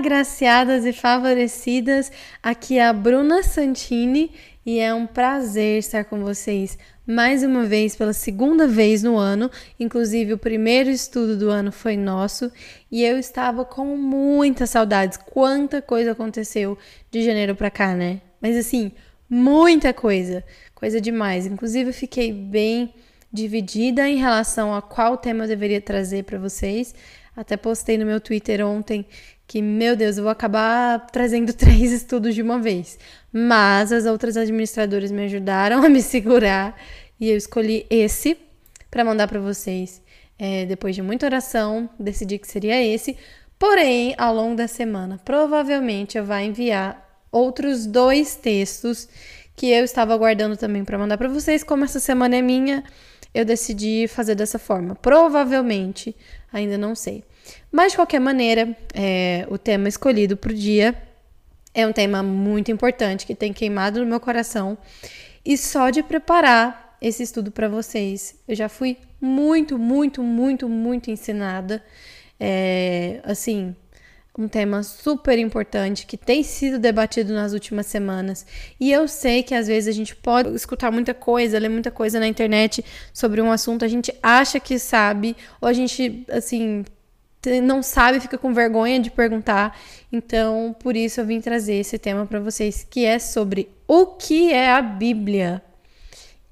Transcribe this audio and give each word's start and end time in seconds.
agraciadas 0.00 0.86
e 0.86 0.94
favorecidas. 0.94 2.10
Aqui 2.42 2.78
é 2.78 2.86
a 2.86 2.92
Bruna 2.92 3.42
Santini 3.42 4.30
e 4.64 4.78
é 4.78 4.94
um 4.94 5.06
prazer 5.06 5.78
estar 5.78 6.04
com 6.04 6.22
vocês 6.22 6.78
mais 7.06 7.42
uma 7.42 7.64
vez 7.64 7.94
pela 7.94 8.14
segunda 8.14 8.66
vez 8.66 9.02
no 9.02 9.18
ano. 9.18 9.50
Inclusive, 9.78 10.32
o 10.32 10.38
primeiro 10.38 10.88
estudo 10.88 11.36
do 11.36 11.50
ano 11.50 11.70
foi 11.70 11.98
nosso 11.98 12.50
e 12.90 13.04
eu 13.04 13.18
estava 13.18 13.62
com 13.62 13.94
muitas 13.94 14.70
saudades. 14.70 15.18
Quanta 15.18 15.82
coisa 15.82 16.12
aconteceu 16.12 16.78
de 17.10 17.22
janeiro 17.22 17.54
para 17.54 17.70
cá, 17.70 17.94
né? 17.94 18.22
Mas 18.40 18.56
assim, 18.56 18.92
muita 19.28 19.92
coisa, 19.92 20.42
coisa 20.74 20.98
demais. 20.98 21.44
Inclusive, 21.44 21.90
eu 21.90 21.94
fiquei 21.94 22.32
bem 22.32 22.94
dividida 23.30 24.08
em 24.08 24.16
relação 24.16 24.74
a 24.74 24.80
qual 24.80 25.18
tema 25.18 25.44
eu 25.44 25.48
deveria 25.48 25.80
trazer 25.80 26.24
para 26.24 26.38
vocês. 26.38 26.94
Até 27.36 27.56
postei 27.56 27.98
no 27.98 28.06
meu 28.06 28.20
Twitter 28.20 28.64
ontem 28.66 29.06
que, 29.50 29.60
meu 29.60 29.96
Deus, 29.96 30.16
eu 30.16 30.22
vou 30.22 30.30
acabar 30.30 31.08
trazendo 31.10 31.50
três 31.58 31.90
estudos 31.90 32.36
de 32.36 32.40
uma 32.40 32.60
vez. 32.60 32.96
Mas 33.32 33.90
as 33.90 34.06
outras 34.06 34.36
administradoras 34.36 35.10
me 35.10 35.24
ajudaram 35.24 35.82
a 35.84 35.88
me 35.88 36.00
segurar 36.00 36.80
e 37.18 37.28
eu 37.28 37.36
escolhi 37.36 37.84
esse 37.90 38.38
para 38.88 39.04
mandar 39.04 39.26
para 39.26 39.40
vocês. 39.40 40.00
É, 40.38 40.66
depois 40.66 40.94
de 40.94 41.02
muita 41.02 41.26
oração, 41.26 41.90
decidi 41.98 42.38
que 42.38 42.46
seria 42.46 42.80
esse. 42.80 43.16
Porém, 43.58 44.14
ao 44.16 44.32
longo 44.32 44.54
da 44.54 44.68
semana, 44.68 45.20
provavelmente 45.24 46.16
eu 46.16 46.24
vou 46.24 46.38
enviar 46.38 47.04
outros 47.32 47.86
dois 47.86 48.36
textos 48.36 49.08
que 49.56 49.66
eu 49.66 49.82
estava 49.82 50.14
aguardando 50.14 50.56
também 50.56 50.84
para 50.84 50.96
mandar 50.96 51.18
para 51.18 51.28
vocês. 51.28 51.64
Como 51.64 51.82
essa 51.82 51.98
semana 51.98 52.36
é 52.36 52.40
minha, 52.40 52.84
eu 53.34 53.44
decidi 53.44 54.06
fazer 54.08 54.34
dessa 54.34 54.58
forma. 54.58 54.94
Provavelmente, 54.94 56.14
ainda 56.52 56.76
não 56.76 56.94
sei. 56.94 57.24
Mas 57.70 57.92
de 57.92 57.98
qualquer 57.98 58.20
maneira, 58.20 58.76
é, 58.94 59.46
o 59.48 59.56
tema 59.56 59.88
escolhido 59.88 60.36
para 60.36 60.52
o 60.52 60.54
dia 60.54 60.94
é 61.72 61.86
um 61.86 61.92
tema 61.92 62.22
muito 62.22 62.70
importante 62.70 63.26
que 63.26 63.34
tem 63.34 63.52
queimado 63.52 64.00
no 64.00 64.06
meu 64.06 64.20
coração. 64.20 64.76
E 65.44 65.56
só 65.56 65.90
de 65.90 66.02
preparar 66.02 66.96
esse 67.00 67.22
estudo 67.22 67.50
para 67.50 67.68
vocês, 67.68 68.34
eu 68.46 68.54
já 68.54 68.68
fui 68.68 68.98
muito, 69.20 69.78
muito, 69.78 70.22
muito, 70.22 70.68
muito 70.68 71.10
ensinada. 71.10 71.82
É, 72.38 73.20
assim, 73.24 73.74
um 74.40 74.48
tema 74.48 74.82
super 74.82 75.38
importante 75.38 76.06
que 76.06 76.16
tem 76.16 76.42
sido 76.42 76.78
debatido 76.78 77.32
nas 77.34 77.52
últimas 77.52 77.86
semanas. 77.86 78.46
E 78.78 78.90
eu 78.90 79.06
sei 79.06 79.42
que 79.42 79.54
às 79.54 79.66
vezes 79.66 79.88
a 79.88 79.96
gente 79.96 80.16
pode 80.16 80.54
escutar 80.54 80.90
muita 80.90 81.12
coisa, 81.12 81.58
ler 81.58 81.68
muita 81.68 81.90
coisa 81.90 82.18
na 82.18 82.26
internet 82.26 82.84
sobre 83.12 83.40
um 83.42 83.52
assunto, 83.52 83.84
a 83.84 83.88
gente 83.88 84.12
acha 84.22 84.58
que 84.58 84.78
sabe, 84.78 85.36
ou 85.60 85.68
a 85.68 85.72
gente, 85.72 86.24
assim, 86.30 86.84
não 87.62 87.82
sabe, 87.82 88.20
fica 88.20 88.38
com 88.38 88.52
vergonha 88.54 88.98
de 88.98 89.10
perguntar. 89.10 89.78
Então, 90.10 90.74
por 90.80 90.96
isso 90.96 91.20
eu 91.20 91.26
vim 91.26 91.40
trazer 91.40 91.74
esse 91.74 91.98
tema 91.98 92.26
para 92.26 92.40
vocês, 92.40 92.86
que 92.88 93.04
é 93.04 93.18
sobre 93.18 93.68
o 93.86 94.06
que 94.06 94.52
é 94.52 94.70
a 94.70 94.80
Bíblia. 94.80 95.62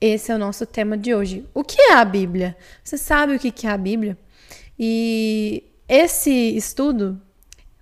Esse 0.01 0.31
é 0.31 0.35
o 0.35 0.39
nosso 0.39 0.65
tema 0.65 0.97
de 0.97 1.15
hoje. 1.15 1.45
O 1.53 1.65
que 1.65 1.81
é 1.81 1.95
a 1.95 2.05
Bíblia? 2.05 2.57
Você 2.85 2.97
sabe 2.97 3.35
o 3.35 3.39
que 3.39 3.67
é 3.67 3.71
a 3.71 3.77
Bíblia? 3.77 4.17
E 4.79 5.65
esse 5.89 6.31
estudo 6.31 7.21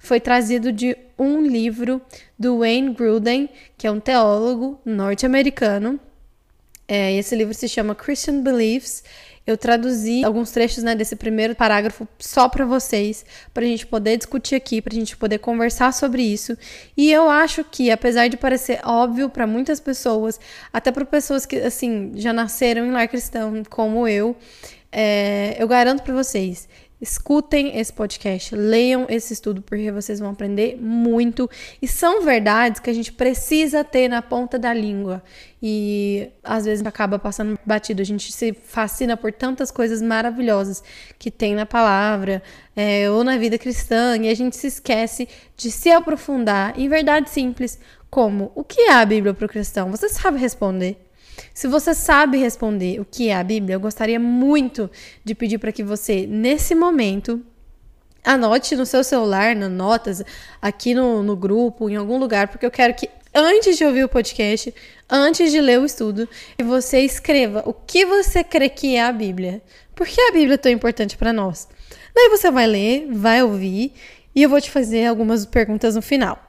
foi 0.06 0.20
trazido 0.20 0.72
de 0.72 0.96
um 1.18 1.42
livro 1.42 2.00
do 2.38 2.60
Wayne 2.60 2.94
Gruden, 2.94 3.48
que 3.76 3.86
é 3.86 3.90
um 3.90 3.98
teólogo 3.98 4.80
norte-americano. 4.84 5.98
É, 6.86 7.12
esse 7.14 7.34
livro 7.34 7.52
se 7.52 7.68
chama 7.68 7.94
Christian 7.94 8.40
Beliefs. 8.40 9.02
Eu 9.44 9.56
traduzi 9.56 10.24
alguns 10.24 10.50
trechos 10.52 10.82
né, 10.82 10.94
desse 10.94 11.16
primeiro 11.16 11.54
parágrafo 11.54 12.06
só 12.18 12.48
para 12.48 12.64
vocês, 12.64 13.24
para 13.52 13.64
a 13.64 13.66
gente 13.66 13.86
poder 13.86 14.16
discutir 14.16 14.54
aqui, 14.54 14.80
para 14.80 14.94
a 14.94 14.98
gente 14.98 15.16
poder 15.16 15.38
conversar 15.38 15.92
sobre 15.92 16.22
isso. 16.22 16.56
E 16.96 17.10
eu 17.10 17.28
acho 17.28 17.64
que, 17.64 17.90
apesar 17.90 18.28
de 18.28 18.36
parecer 18.36 18.80
óbvio 18.84 19.28
para 19.28 19.46
muitas 19.46 19.80
pessoas, 19.80 20.38
até 20.72 20.92
para 20.92 21.04
pessoas 21.04 21.44
que 21.44 21.56
assim 21.56 22.12
já 22.14 22.32
nasceram 22.32 22.86
em 22.86 22.92
lar 22.92 23.08
cristão, 23.08 23.62
como 23.68 24.06
eu, 24.06 24.36
é, 24.90 25.56
eu 25.58 25.68
garanto 25.68 26.02
para 26.02 26.14
vocês, 26.14 26.68
Escutem 26.98 27.78
esse 27.78 27.92
podcast, 27.92 28.54
leiam 28.54 29.06
esse 29.10 29.34
estudo, 29.34 29.60
porque 29.60 29.92
vocês 29.92 30.18
vão 30.18 30.30
aprender 30.30 30.78
muito. 30.80 31.48
E 31.80 31.86
são 31.86 32.22
verdades 32.22 32.80
que 32.80 32.88
a 32.88 32.92
gente 32.92 33.12
precisa 33.12 33.84
ter 33.84 34.08
na 34.08 34.22
ponta 34.22 34.58
da 34.58 34.72
língua. 34.72 35.22
E 35.62 36.30
às 36.42 36.64
vezes 36.64 36.84
acaba 36.86 37.18
passando 37.18 37.58
batido. 37.66 38.00
A 38.00 38.04
gente 38.04 38.32
se 38.32 38.54
fascina 38.54 39.14
por 39.14 39.30
tantas 39.30 39.70
coisas 39.70 40.00
maravilhosas 40.00 40.82
que 41.18 41.30
tem 41.30 41.54
na 41.54 41.66
palavra 41.66 42.42
é, 42.74 43.10
ou 43.10 43.22
na 43.22 43.36
vida 43.36 43.58
cristã, 43.58 44.16
e 44.16 44.30
a 44.30 44.34
gente 44.34 44.56
se 44.56 44.66
esquece 44.66 45.28
de 45.54 45.70
se 45.70 45.90
aprofundar 45.90 46.78
em 46.78 46.88
verdades 46.88 47.32
simples, 47.32 47.78
como 48.08 48.50
o 48.54 48.64
que 48.64 48.80
é 48.82 48.92
a 48.94 49.04
Bíblia 49.04 49.34
para 49.34 49.44
o 49.46 49.48
cristão? 49.48 49.90
Você 49.90 50.08
sabe 50.08 50.38
responder? 50.38 51.05
Se 51.52 51.66
você 51.68 51.94
sabe 51.94 52.38
responder 52.38 53.00
o 53.00 53.04
que 53.04 53.28
é 53.28 53.34
a 53.34 53.44
Bíblia, 53.44 53.74
eu 53.74 53.80
gostaria 53.80 54.18
muito 54.20 54.90
de 55.24 55.34
pedir 55.34 55.58
para 55.58 55.72
que 55.72 55.82
você, 55.82 56.26
nesse 56.26 56.74
momento, 56.74 57.42
anote 58.24 58.74
no 58.74 58.84
seu 58.84 59.04
celular, 59.04 59.54
nas 59.54 59.70
notas, 59.70 60.22
aqui 60.60 60.94
no, 60.94 61.22
no 61.22 61.36
grupo, 61.36 61.88
em 61.88 61.96
algum 61.96 62.18
lugar, 62.18 62.48
porque 62.48 62.66
eu 62.66 62.70
quero 62.70 62.94
que 62.94 63.08
antes 63.34 63.76
de 63.76 63.84
ouvir 63.84 64.04
o 64.04 64.08
podcast, 64.08 64.74
antes 65.08 65.52
de 65.52 65.60
ler 65.60 65.78
o 65.78 65.84
estudo, 65.84 66.28
você 66.62 67.00
escreva 67.00 67.62
o 67.66 67.72
que 67.72 68.04
você 68.04 68.42
crê 68.42 68.68
que 68.68 68.96
é 68.96 69.02
a 69.02 69.12
Bíblia. 69.12 69.62
Por 69.94 70.06
que 70.06 70.20
a 70.20 70.32
Bíblia 70.32 70.54
é 70.54 70.58
tão 70.58 70.72
importante 70.72 71.16
para 71.16 71.32
nós? 71.32 71.68
Daí 72.14 72.28
você 72.30 72.50
vai 72.50 72.66
ler, 72.66 73.08
vai 73.10 73.42
ouvir 73.42 73.92
e 74.34 74.42
eu 74.42 74.48
vou 74.48 74.60
te 74.60 74.70
fazer 74.70 75.06
algumas 75.06 75.44
perguntas 75.46 75.94
no 75.94 76.02
final. 76.02 76.42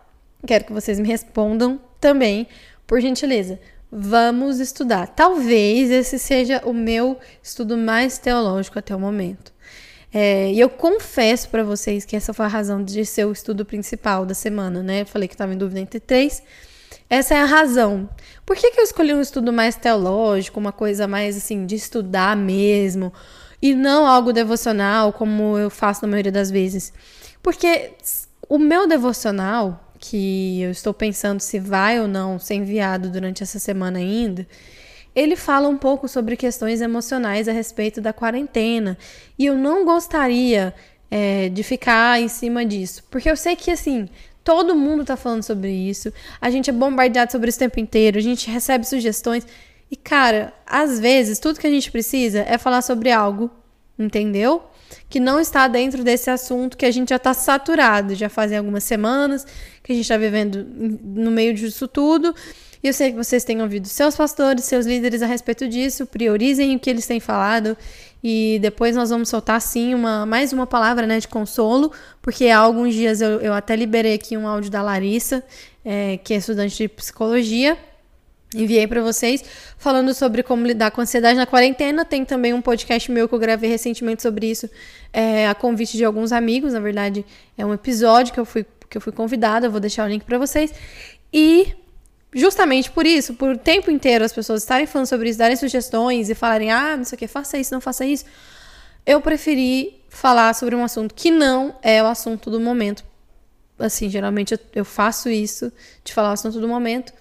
Quero 0.46 0.66
que 0.66 0.74
vocês 0.74 1.00
me 1.00 1.08
respondam 1.08 1.80
também, 2.00 2.48
por 2.86 3.02
gentileza. 3.02 3.60
Vamos 3.92 4.60
estudar. 4.60 5.08
Talvez 5.08 5.90
esse 5.90 6.20
seja 6.20 6.62
o 6.66 6.74
meu 6.74 7.18
estudo 7.42 7.78
mais 7.78 8.18
teológico 8.18 8.78
até 8.78 8.96
o 8.96 9.00
momento. 9.00 9.54
É, 10.14 10.52
e 10.52 10.60
eu 10.60 10.70
confesso 10.70 11.50
para 11.50 11.64
vocês 11.64 12.06
que 12.06 12.16
essa 12.16 12.34
foi 12.34 12.46
a 12.46 12.50
razão 12.50 12.84
de 12.84 13.06
ser 13.06 13.26
o 13.26 13.32
estudo 13.32 13.66
principal 13.66 14.26
da 14.26 14.34
semana, 14.34 14.84
né? 14.84 15.02
Eu 15.02 15.06
falei 15.06 15.28
que 15.28 15.34
estava 15.34 15.54
em 15.54 15.58
dúvida 15.58 15.80
entre 15.80 16.00
três. 16.00 16.42
Essa 17.10 17.36
é 17.36 17.42
a 17.42 17.46
razão. 17.46 18.10
Por 18.46 18.58
que, 18.58 18.72
que 18.72 18.80
eu 18.80 18.84
escolhi 18.84 19.14
um 19.14 19.22
estudo 19.22 19.54
mais 19.54 19.76
teológico, 19.76 20.60
uma 20.60 20.74
coisa 20.74 21.08
mais 21.08 21.38
assim, 21.38 21.66
de 21.66 21.76
estudar 21.76 22.36
mesmo, 22.36 23.14
e 23.62 23.74
não 23.74 24.06
algo 24.06 24.34
devocional, 24.34 25.14
como 25.14 25.58
eu 25.58 25.70
faço 25.70 26.02
na 26.02 26.10
maioria 26.10 26.32
das 26.32 26.52
vezes? 26.52 26.92
Porque 27.42 27.92
o 28.50 28.58
meu 28.58 28.88
devocional, 28.88 29.87
que 30.00 30.62
eu 30.62 30.72
estou 30.72 30.94
pensando 30.94 31.40
se 31.40 31.60
vai 31.60 32.00
ou 32.00 32.08
não 32.08 32.40
ser 32.40 32.56
enviado 32.56 33.10
durante 33.10 33.44
essa 33.44 33.60
semana 33.60 34.00
ainda, 34.00 34.48
ele 35.16 35.36
fala 35.36 35.68
um 35.68 35.78
pouco 35.78 36.08
sobre 36.08 36.38
questões 36.38 36.80
emocionais 36.80 37.48
a 37.48 37.52
respeito 37.52 38.00
da 38.00 38.14
quarentena. 38.14 38.98
E 39.38 39.46
eu 39.46 39.56
não 39.56 39.84
gostaria 39.84 40.74
é, 41.10 41.50
de 41.50 41.64
ficar 41.64 42.22
em 42.22 42.28
cima 42.28 42.66
disso, 42.66 43.04
porque 43.10 43.30
eu 43.30 43.36
sei 43.36 43.56
que 43.56 43.72
assim. 43.72 44.08
Todo 44.44 44.78
mundo 44.78 45.04
tá 45.04 45.18
falando 45.18 45.44
sobre 45.44 45.70
isso. 45.70 46.14
A 46.40 46.50
gente 46.50 46.70
é 46.70 46.74
bombardeado 46.74 47.30
sobre 47.34 47.50
isso 47.50 47.58
o 47.58 47.60
tempo 47.60 47.82
inteiro. 47.82 48.18
A 48.18 48.22
gente 48.22 48.50
recebe 48.50 48.88
sugestões. 48.88 49.46
E, 49.92 49.96
cara, 49.98 50.54
às 50.66 51.02
vezes, 51.02 51.38
tudo 51.38 51.60
que 51.60 51.68
a 51.68 51.70
gente 51.70 51.92
precisa 51.92 52.46
é 52.48 52.58
falar 52.58 52.82
sobre 52.82 53.12
algo, 53.12 53.52
entendeu? 54.00 54.64
que 55.10 55.20
não 55.20 55.40
está 55.40 55.68
dentro 55.68 56.04
desse 56.04 56.30
assunto 56.30 56.78
que 56.78 56.86
a 56.86 56.92
gente 56.92 57.10
já 57.10 57.16
está 57.16 57.34
saturado, 57.34 58.16
já 58.16 58.30
fazem 58.30 58.58
algumas 58.58 58.84
semanas 58.84 59.46
que 59.88 59.94
a 59.94 59.96
gente 59.96 60.04
está 60.04 60.18
vivendo 60.18 60.68
no 61.02 61.32
meio 61.32 61.54
disso 61.54 61.88
tudo. 61.88 62.36
E 62.84 62.88
eu 62.88 62.94
sei 62.94 63.12
que 63.12 63.16
vocês 63.16 63.46
têm 63.46 63.62
ouvido 63.62 63.88
seus 63.88 64.18
pastores, 64.18 64.66
seus 64.66 64.86
líderes 64.86 65.22
a 65.22 65.26
respeito 65.26 65.66
disso, 65.66 66.06
priorizem 66.06 66.76
o 66.76 66.80
que 66.80 66.90
eles 66.90 67.08
têm 67.08 67.22
falado. 67.22 67.76
E 68.22 68.60
depois 68.62 68.98
nós 68.98 69.10
vamos 69.10 69.30
soltar, 69.30 69.62
sim, 69.62 69.96
uma, 69.96 70.26
mais 70.26 70.52
uma 70.52 70.68
palavra 70.68 71.08
né, 71.08 71.20
de 71.20 71.28
consolo, 71.30 71.90
porque 72.22 72.50
há 72.50 72.58
alguns 72.58 72.94
dias 72.94 73.22
eu, 73.22 73.40
eu 73.40 73.54
até 73.54 73.78
liberei 73.78 74.16
aqui 74.16 74.36
um 74.36 74.46
áudio 74.46 74.70
da 74.70 74.82
Larissa, 74.82 75.42
é, 75.86 76.18
que 76.18 76.34
é 76.34 76.38
estudante 76.38 76.76
de 76.76 76.90
psicologia, 76.90 77.78
enviei 78.54 78.88
para 78.88 79.02
vocês 79.02 79.44
falando 79.78 80.14
sobre 80.14 80.44
como 80.44 80.66
lidar 80.66 80.92
com 80.92 81.00
ansiedade 81.00 81.38
na 81.38 81.46
quarentena. 81.46 82.04
Tem 82.04 82.26
também 82.26 82.54
um 82.54 82.62
podcast 82.62 83.10
meu 83.10 83.30
que 83.30 83.36
eu 83.36 83.40
gravei 83.40 83.70
recentemente 83.70 84.22
sobre 84.22 84.52
isso, 84.52 84.70
é, 85.14 85.48
a 85.48 85.56
convite 85.56 85.96
de 85.96 86.04
alguns 86.04 86.34
amigos. 86.34 86.74
Na 86.74 86.82
verdade, 86.82 87.26
é 87.58 87.66
um 87.66 87.74
episódio 87.74 88.34
que 88.34 88.40
eu 88.40 88.46
fui 88.46 88.66
que 88.90 88.98
eu 88.98 89.02
fui 89.02 89.12
convidada. 89.12 89.68
Eu 89.68 89.72
vou 89.72 89.80
deixar 89.80 90.06
o 90.06 90.10
link 90.10 90.24
para 90.24 90.38
vocês. 90.38 90.74
E 91.32 91.74
justamente 92.34 92.92
por 92.92 93.06
isso, 93.06 93.34
por 93.34 93.52
o 93.52 93.58
tempo 93.58 93.90
inteiro 93.90 94.24
as 94.24 94.34
pessoas 94.34 94.62
estarem 94.62 94.86
falando 94.86 95.08
sobre 95.08 95.30
isso, 95.30 95.40
darem 95.40 95.56
sugestões 95.56 96.30
e 96.30 96.36
falarem, 96.36 96.72
ah, 96.72 96.96
não 96.98 97.04
sei 97.04 97.16
o 97.16 97.20
que, 97.20 97.28
faça 97.28 97.58
isso, 97.58 97.74
não 97.74 97.82
faça 97.82 98.06
isso. 98.06 98.26
Eu 99.06 99.22
preferi 99.22 100.02
falar 100.10 100.54
sobre 100.54 100.76
um 100.76 100.84
assunto 100.84 101.14
que 101.14 101.32
não 101.32 101.76
é 101.82 102.02
o 102.04 102.08
assunto 102.08 102.50
do 102.50 102.60
momento. 102.60 103.04
Assim, 103.80 104.10
geralmente 104.10 104.54
eu, 104.54 104.60
eu 104.76 104.86
faço 104.86 105.30
isso, 105.30 105.72
de 106.04 106.14
falar 106.14 106.30
o 106.30 106.34
assunto 106.34 106.60
do 106.60 106.68
momento 106.68 107.14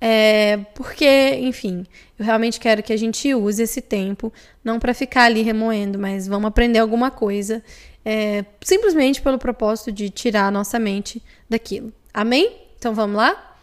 é, 0.00 0.58
porque, 0.74 1.34
enfim, 1.42 1.86
eu 2.18 2.24
realmente 2.24 2.58
quero 2.58 2.82
que 2.82 2.92
a 2.92 2.96
gente 2.96 3.34
use 3.34 3.62
esse 3.62 3.82
tempo, 3.82 4.32
não 4.64 4.78
para 4.78 4.94
ficar 4.94 5.24
ali 5.24 5.42
remoendo, 5.42 5.98
mas 5.98 6.26
vamos 6.26 6.48
aprender 6.48 6.78
alguma 6.78 7.10
coisa 7.10 7.62
é, 8.04 8.44
simplesmente 8.62 9.20
pelo 9.20 9.38
propósito 9.38 9.92
de 9.92 10.10
tirar 10.10 10.46
a 10.46 10.50
nossa 10.50 10.78
mente 10.78 11.22
daquilo. 11.48 11.92
Amém? 12.12 12.56
Então 12.78 12.94
vamos 12.94 13.16
lá? 13.16 13.56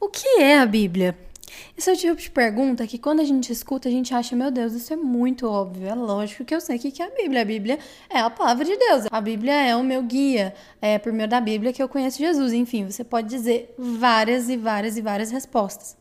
O 0.00 0.08
que 0.08 0.40
é 0.40 0.58
a 0.58 0.66
Bíblia? 0.66 1.16
Esse 1.76 1.90
é 1.90 1.92
o 1.92 1.96
tipo 1.96 2.16
de 2.16 2.30
pergunta 2.30 2.86
que 2.86 2.98
quando 2.98 3.20
a 3.20 3.24
gente 3.24 3.52
escuta, 3.52 3.88
a 3.88 3.92
gente 3.92 4.14
acha, 4.14 4.34
meu 4.36 4.50
Deus, 4.50 4.72
isso 4.72 4.92
é 4.92 4.96
muito 4.96 5.46
óbvio. 5.46 5.88
É 5.88 5.94
lógico 5.94 6.44
que 6.44 6.54
eu 6.54 6.60
sei 6.60 6.76
o 6.76 6.78
que 6.78 7.02
é 7.02 7.06
a 7.06 7.10
Bíblia. 7.10 7.42
A 7.42 7.44
Bíblia 7.44 7.78
é 8.08 8.18
a 8.20 8.30
palavra 8.30 8.64
de 8.64 8.76
Deus. 8.76 9.06
A 9.10 9.20
Bíblia 9.20 9.52
é 9.52 9.76
o 9.76 9.82
meu 9.82 10.02
guia. 10.02 10.54
É 10.80 10.98
por 10.98 11.12
meio 11.12 11.28
da 11.28 11.40
Bíblia 11.40 11.72
que 11.72 11.82
eu 11.82 11.88
conheço 11.88 12.18
Jesus. 12.18 12.52
Enfim, 12.52 12.90
você 12.90 13.04
pode 13.04 13.28
dizer 13.28 13.74
várias 13.78 14.48
e 14.48 14.56
várias 14.56 14.96
e 14.96 15.02
várias 15.02 15.30
respostas. 15.30 15.96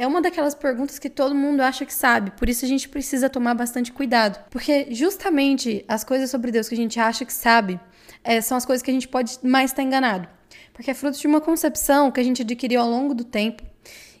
É 0.00 0.06
uma 0.06 0.22
daquelas 0.22 0.54
perguntas 0.54 0.98
que 0.98 1.10
todo 1.10 1.34
mundo 1.34 1.60
acha 1.60 1.84
que 1.84 1.92
sabe, 1.92 2.30
por 2.30 2.48
isso 2.48 2.64
a 2.64 2.68
gente 2.68 2.88
precisa 2.88 3.28
tomar 3.28 3.52
bastante 3.52 3.92
cuidado. 3.92 4.42
Porque 4.48 4.86
justamente 4.92 5.84
as 5.86 6.02
coisas 6.02 6.30
sobre 6.30 6.50
Deus 6.50 6.70
que 6.70 6.74
a 6.74 6.78
gente 6.78 6.98
acha 6.98 7.22
que 7.22 7.32
sabe 7.34 7.78
é, 8.24 8.40
são 8.40 8.56
as 8.56 8.64
coisas 8.64 8.82
que 8.82 8.90
a 8.90 8.94
gente 8.94 9.06
pode 9.06 9.38
mais 9.42 9.72
estar 9.72 9.82
enganado. 9.82 10.26
Porque 10.72 10.90
é 10.90 10.94
fruto 10.94 11.18
de 11.18 11.26
uma 11.26 11.38
concepção 11.38 12.10
que 12.10 12.18
a 12.18 12.22
gente 12.22 12.40
adquiriu 12.40 12.80
ao 12.80 12.88
longo 12.88 13.12
do 13.12 13.24
tempo 13.24 13.62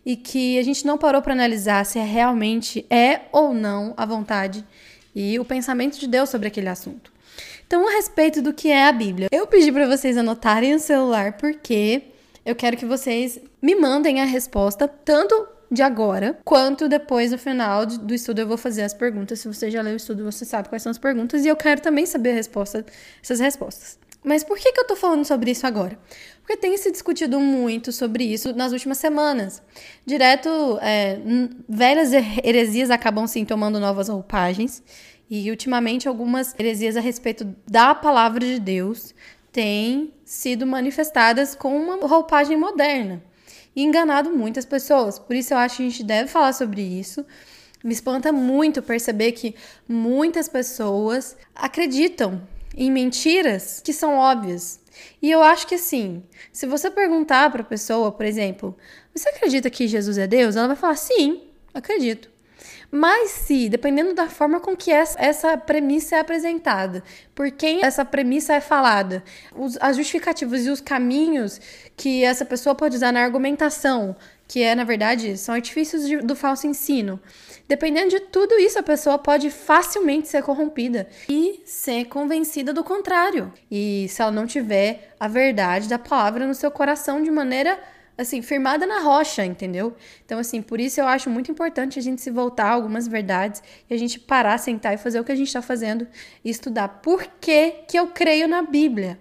e 0.04 0.16
que 0.16 0.58
a 0.58 0.62
gente 0.62 0.86
não 0.86 0.98
parou 0.98 1.22
para 1.22 1.32
analisar 1.32 1.86
se 1.86 1.98
é 1.98 2.04
realmente 2.04 2.84
é 2.90 3.22
ou 3.32 3.54
não 3.54 3.94
a 3.96 4.04
vontade 4.04 4.62
e 5.14 5.38
o 5.38 5.46
pensamento 5.46 5.98
de 5.98 6.06
Deus 6.06 6.28
sobre 6.28 6.48
aquele 6.48 6.68
assunto. 6.68 7.10
Então, 7.66 7.88
a 7.88 7.92
respeito 7.92 8.42
do 8.42 8.52
que 8.52 8.68
é 8.68 8.86
a 8.86 8.92
Bíblia, 8.92 9.28
eu 9.32 9.46
pedi 9.46 9.72
para 9.72 9.88
vocês 9.88 10.18
anotarem 10.18 10.74
no 10.74 10.78
celular 10.78 11.38
porque 11.38 12.02
eu 12.44 12.54
quero 12.54 12.76
que 12.76 12.84
vocês 12.84 13.40
me 13.62 13.74
mandem 13.74 14.20
a 14.20 14.26
resposta 14.26 14.86
tanto 14.86 15.58
de 15.70 15.82
agora, 15.82 16.36
quanto 16.44 16.88
depois 16.88 17.30
no 17.30 17.38
final 17.38 17.86
do 17.86 18.12
estudo 18.12 18.40
eu 18.40 18.46
vou 18.46 18.56
fazer 18.56 18.82
as 18.82 18.92
perguntas. 18.92 19.38
Se 19.38 19.46
você 19.46 19.70
já 19.70 19.80
leu 19.80 19.92
o 19.92 19.96
estudo, 19.96 20.24
você 20.24 20.44
sabe 20.44 20.68
quais 20.68 20.82
são 20.82 20.90
as 20.90 20.98
perguntas 20.98 21.44
e 21.44 21.48
eu 21.48 21.54
quero 21.54 21.80
também 21.80 22.04
saber 22.06 22.30
a 22.30 22.34
resposta, 22.34 22.84
essas 23.22 23.38
respostas. 23.38 23.98
Mas 24.22 24.42
por 24.42 24.58
que, 24.58 24.72
que 24.72 24.80
eu 24.80 24.86
tô 24.86 24.96
falando 24.96 25.24
sobre 25.24 25.52
isso 25.52 25.66
agora? 25.66 25.98
Porque 26.40 26.56
tem 26.56 26.76
se 26.76 26.90
discutido 26.90 27.38
muito 27.38 27.92
sobre 27.92 28.24
isso 28.24 28.52
nas 28.52 28.72
últimas 28.72 28.98
semanas. 28.98 29.62
Direto, 30.04 30.78
é, 30.82 31.18
velhas 31.68 32.12
heresias 32.12 32.90
acabam 32.90 33.26
sim 33.26 33.44
tomando 33.44 33.78
novas 33.78 34.08
roupagens. 34.08 34.82
E 35.30 35.48
ultimamente 35.48 36.08
algumas 36.08 36.52
heresias 36.58 36.96
a 36.96 37.00
respeito 37.00 37.46
da 37.70 37.94
palavra 37.94 38.40
de 38.40 38.58
Deus 38.58 39.14
têm 39.52 40.12
sido 40.24 40.66
manifestadas 40.66 41.54
com 41.54 41.74
uma 41.76 41.96
roupagem 42.06 42.56
moderna 42.56 43.22
e 43.74 43.82
enganado 43.82 44.30
muitas 44.30 44.64
pessoas. 44.64 45.18
Por 45.18 45.36
isso 45.36 45.54
eu 45.54 45.58
acho 45.58 45.78
que 45.78 45.86
a 45.86 45.88
gente 45.90 46.04
deve 46.04 46.28
falar 46.28 46.52
sobre 46.52 46.82
isso. 46.82 47.24
Me 47.82 47.92
espanta 47.92 48.32
muito 48.32 48.82
perceber 48.82 49.32
que 49.32 49.54
muitas 49.88 50.48
pessoas 50.48 51.36
acreditam 51.54 52.42
em 52.76 52.90
mentiras 52.90 53.80
que 53.82 53.92
são 53.92 54.16
óbvias. 54.16 54.80
E 55.22 55.30
eu 55.30 55.42
acho 55.42 55.66
que 55.66 55.76
assim, 55.76 56.22
se 56.52 56.66
você 56.66 56.90
perguntar 56.90 57.50
para 57.50 57.62
a 57.62 57.64
pessoa, 57.64 58.12
por 58.12 58.26
exemplo, 58.26 58.76
você 59.14 59.28
acredita 59.28 59.70
que 59.70 59.88
Jesus 59.88 60.18
é 60.18 60.26
Deus? 60.26 60.56
Ela 60.56 60.68
vai 60.68 60.76
falar 60.76 60.96
sim, 60.96 61.42
acredito. 61.72 62.28
Mas 62.90 63.30
se, 63.30 63.68
dependendo 63.68 64.14
da 64.14 64.28
forma 64.28 64.58
com 64.58 64.76
que 64.76 64.90
essa, 64.90 65.56
premissa 65.56 66.16
é 66.16 66.20
apresentada, 66.20 67.04
por 67.34 67.50
quem 67.50 67.84
essa 67.84 68.04
premissa 68.04 68.54
é 68.54 68.60
falada, 68.60 69.22
os, 69.54 69.78
as 69.80 69.96
justificativas 69.96 70.66
e 70.66 70.70
os 70.70 70.80
caminhos 70.80 71.60
que 71.96 72.24
essa 72.24 72.44
pessoa 72.44 72.74
pode 72.74 72.96
usar 72.96 73.12
na 73.12 73.22
argumentação, 73.22 74.16
que 74.48 74.62
é, 74.62 74.74
na 74.74 74.82
verdade, 74.82 75.36
são 75.36 75.54
artifícios 75.54 76.04
de, 76.04 76.16
do 76.16 76.34
falso 76.34 76.66
ensino. 76.66 77.20
Dependendo 77.68 78.10
de 78.10 78.18
tudo 78.18 78.58
isso, 78.58 78.80
a 78.80 78.82
pessoa 78.82 79.16
pode 79.16 79.48
facilmente 79.48 80.26
ser 80.26 80.42
corrompida 80.42 81.06
e 81.28 81.62
ser 81.64 82.06
convencida 82.06 82.72
do 82.72 82.82
contrário. 82.82 83.52
E 83.70 84.06
se 84.08 84.20
ela 84.20 84.32
não 84.32 84.48
tiver 84.48 85.14
a 85.20 85.28
verdade 85.28 85.88
da 85.88 86.00
palavra 86.00 86.48
no 86.48 86.54
seu 86.54 86.72
coração 86.72 87.22
de 87.22 87.30
maneira 87.30 87.78
assim, 88.20 88.42
firmada 88.42 88.86
na 88.86 89.00
rocha, 89.00 89.44
entendeu? 89.44 89.94
Então, 90.24 90.38
assim, 90.38 90.60
por 90.60 90.78
isso 90.78 91.00
eu 91.00 91.06
acho 91.06 91.30
muito 91.30 91.50
importante 91.50 91.98
a 91.98 92.02
gente 92.02 92.20
se 92.20 92.30
voltar 92.30 92.66
a 92.66 92.72
algumas 92.72 93.08
verdades 93.08 93.62
e 93.88 93.94
a 93.94 93.96
gente 93.96 94.20
parar, 94.20 94.58
sentar 94.58 94.92
e 94.92 94.98
fazer 94.98 95.18
o 95.18 95.24
que 95.24 95.32
a 95.32 95.34
gente 95.34 95.46
está 95.46 95.62
fazendo 95.62 96.06
e 96.44 96.50
estudar 96.50 96.88
por 97.00 97.26
que, 97.40 97.70
que 97.88 97.98
eu 97.98 98.08
creio 98.08 98.46
na 98.46 98.60
Bíblia, 98.60 99.18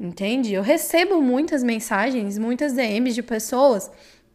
entende? 0.00 0.54
Eu 0.54 0.62
recebo 0.62 1.20
muitas 1.20 1.62
mensagens, 1.62 2.38
muitas 2.38 2.72
DMs 2.72 3.14
de 3.14 3.22
pessoas. 3.22 3.90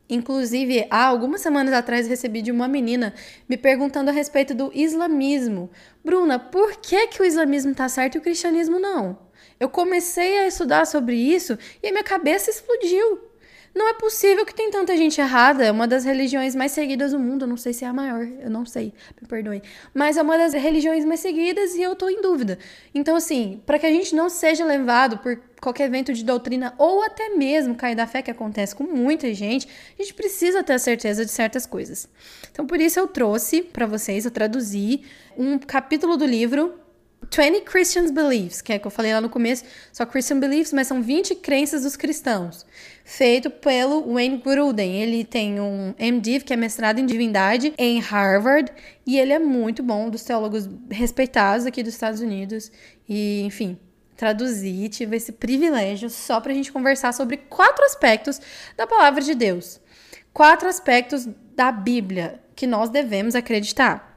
Inclusive, 0.08 0.86
há 0.92 1.06
algumas 1.06 1.42
semanas 1.42 1.74
atrás 1.74 2.08
recebi 2.08 2.44
de 2.44 2.52
uma 2.52 2.68
menina 2.68 3.16
me 3.50 3.58
perguntando 3.58 4.12
a 4.12 4.14
respeito 4.14 4.54
do 4.54 4.70
islamismo. 4.76 5.72
Bruna, 6.06 6.38
por 6.38 6.76
que, 6.76 7.08
que 7.08 7.22
o 7.22 7.26
islamismo 7.26 7.72
está 7.72 7.90
certo 7.90 8.16
e 8.16 8.18
o 8.20 8.22
cristianismo 8.22 8.78
não? 8.78 9.18
Eu 9.60 9.70
comecei 9.70 10.38
a 10.38 10.48
estudar 10.48 10.86
sobre 10.86 11.16
isso 11.16 11.58
e 11.82 11.88
a 11.88 11.92
minha 11.92 12.04
cabeça 12.04 12.52
explodiu. 12.52 13.33
Não 13.76 13.90
é 13.90 13.94
possível 13.94 14.46
que 14.46 14.54
tem 14.54 14.70
tanta 14.70 14.96
gente 14.96 15.20
errada. 15.20 15.66
É 15.66 15.72
uma 15.72 15.88
das 15.88 16.06
religiões 16.06 16.56
mais 16.56 16.72
seguidas 16.72 17.12
do 17.12 17.20
mundo. 17.20 17.44
Eu 17.44 17.48
não 17.48 17.58
sei 17.58 17.74
se 17.74 17.84
é 17.84 17.88
a 17.88 17.94
maior, 17.94 18.24
eu 18.24 18.50
não 18.50 18.66
sei, 18.66 18.94
me 19.20 19.28
perdoe. 19.28 19.64
Mas 19.94 20.16
é 20.16 20.22
uma 20.22 20.38
das 20.38 20.54
religiões 20.54 21.04
mais 21.06 21.20
seguidas 21.20 21.74
e 21.76 21.82
eu 21.82 21.96
tô 21.96 22.08
em 22.08 22.22
dúvida. 22.22 22.60
Então, 22.94 23.16
assim, 23.16 23.62
para 23.66 23.80
que 23.80 23.86
a 23.86 23.92
gente 23.92 24.16
não 24.16 24.30
seja 24.30 24.64
levado 24.64 25.18
por 25.18 25.40
qualquer 25.60 25.86
evento 25.86 26.14
de 26.14 26.24
doutrina 26.24 26.76
ou 26.78 27.02
até 27.02 27.30
mesmo 27.30 27.74
cair 27.74 27.96
da 27.96 28.06
fé 28.06 28.22
que 28.22 28.30
acontece 28.30 28.76
com 28.76 28.84
muita 28.84 29.34
gente, 29.34 29.68
a 29.98 30.02
gente 30.04 30.14
precisa 30.14 30.62
ter 30.62 30.74
a 30.74 30.80
certeza 30.80 31.26
de 31.26 31.32
certas 31.32 31.66
coisas. 31.66 32.08
Então, 32.52 32.68
por 32.68 32.80
isso 32.80 33.00
eu 33.00 33.08
trouxe 33.08 33.62
para 33.62 33.88
vocês, 33.88 34.26
eu 34.26 34.32
traduzi 34.32 35.04
um 35.38 35.58
capítulo 35.58 36.16
do 36.16 36.26
livro 36.26 36.83
20 37.32 37.62
Christians 37.62 38.12
Beliefs, 38.12 38.62
que 38.62 38.74
é 38.74 38.80
que 38.80 38.86
eu 38.86 38.92
falei 38.92 39.14
lá 39.14 39.22
no 39.22 39.30
começo, 39.30 39.64
só 39.92 40.06
Christian 40.06 40.40
Beliefs, 40.40 40.74
mas 40.74 40.88
são 40.88 41.02
20 41.02 41.36
crenças 41.36 41.84
dos 41.84 41.96
cristãos, 41.96 42.66
feito 43.04 43.50
pelo 43.50 44.14
Wayne 44.14 44.38
Gruden. 44.38 45.02
Ele 45.02 45.24
tem 45.24 45.60
um 45.60 45.94
MDiv, 46.00 46.44
que 46.44 46.54
é 46.54 46.56
mestrado 46.56 47.00
em 47.00 47.06
divindade, 47.06 47.74
em 47.78 48.00
Harvard, 48.00 48.72
e 49.06 49.18
ele 49.18 49.34
é 49.34 49.40
muito 49.40 49.84
bom, 49.84 50.10
dos 50.10 50.24
teólogos 50.24 50.70
respeitados 50.90 51.66
aqui 51.66 51.84
dos 51.84 51.94
Estados 51.94 52.22
Unidos. 52.22 52.72
E, 53.08 53.42
enfim, 53.44 53.78
traduzi, 54.16 54.90
tive 54.90 55.18
esse 55.18 55.32
privilégio 55.32 56.10
só 56.10 56.40
para 56.40 56.52
a 56.52 56.56
gente 56.56 56.72
conversar 56.72 57.14
sobre 57.14 57.38
quatro 57.38 57.84
aspectos 57.86 58.40
da 58.78 58.88
palavra 58.88 59.22
de 59.22 59.36
Deus. 59.36 59.80
Quatro 60.34 60.68
aspectos 60.68 61.28
da 61.56 61.72
Bíblia 61.72 62.42
que 62.56 62.66
nós 62.66 62.90
devemos 62.90 63.36
acreditar. 63.36 64.13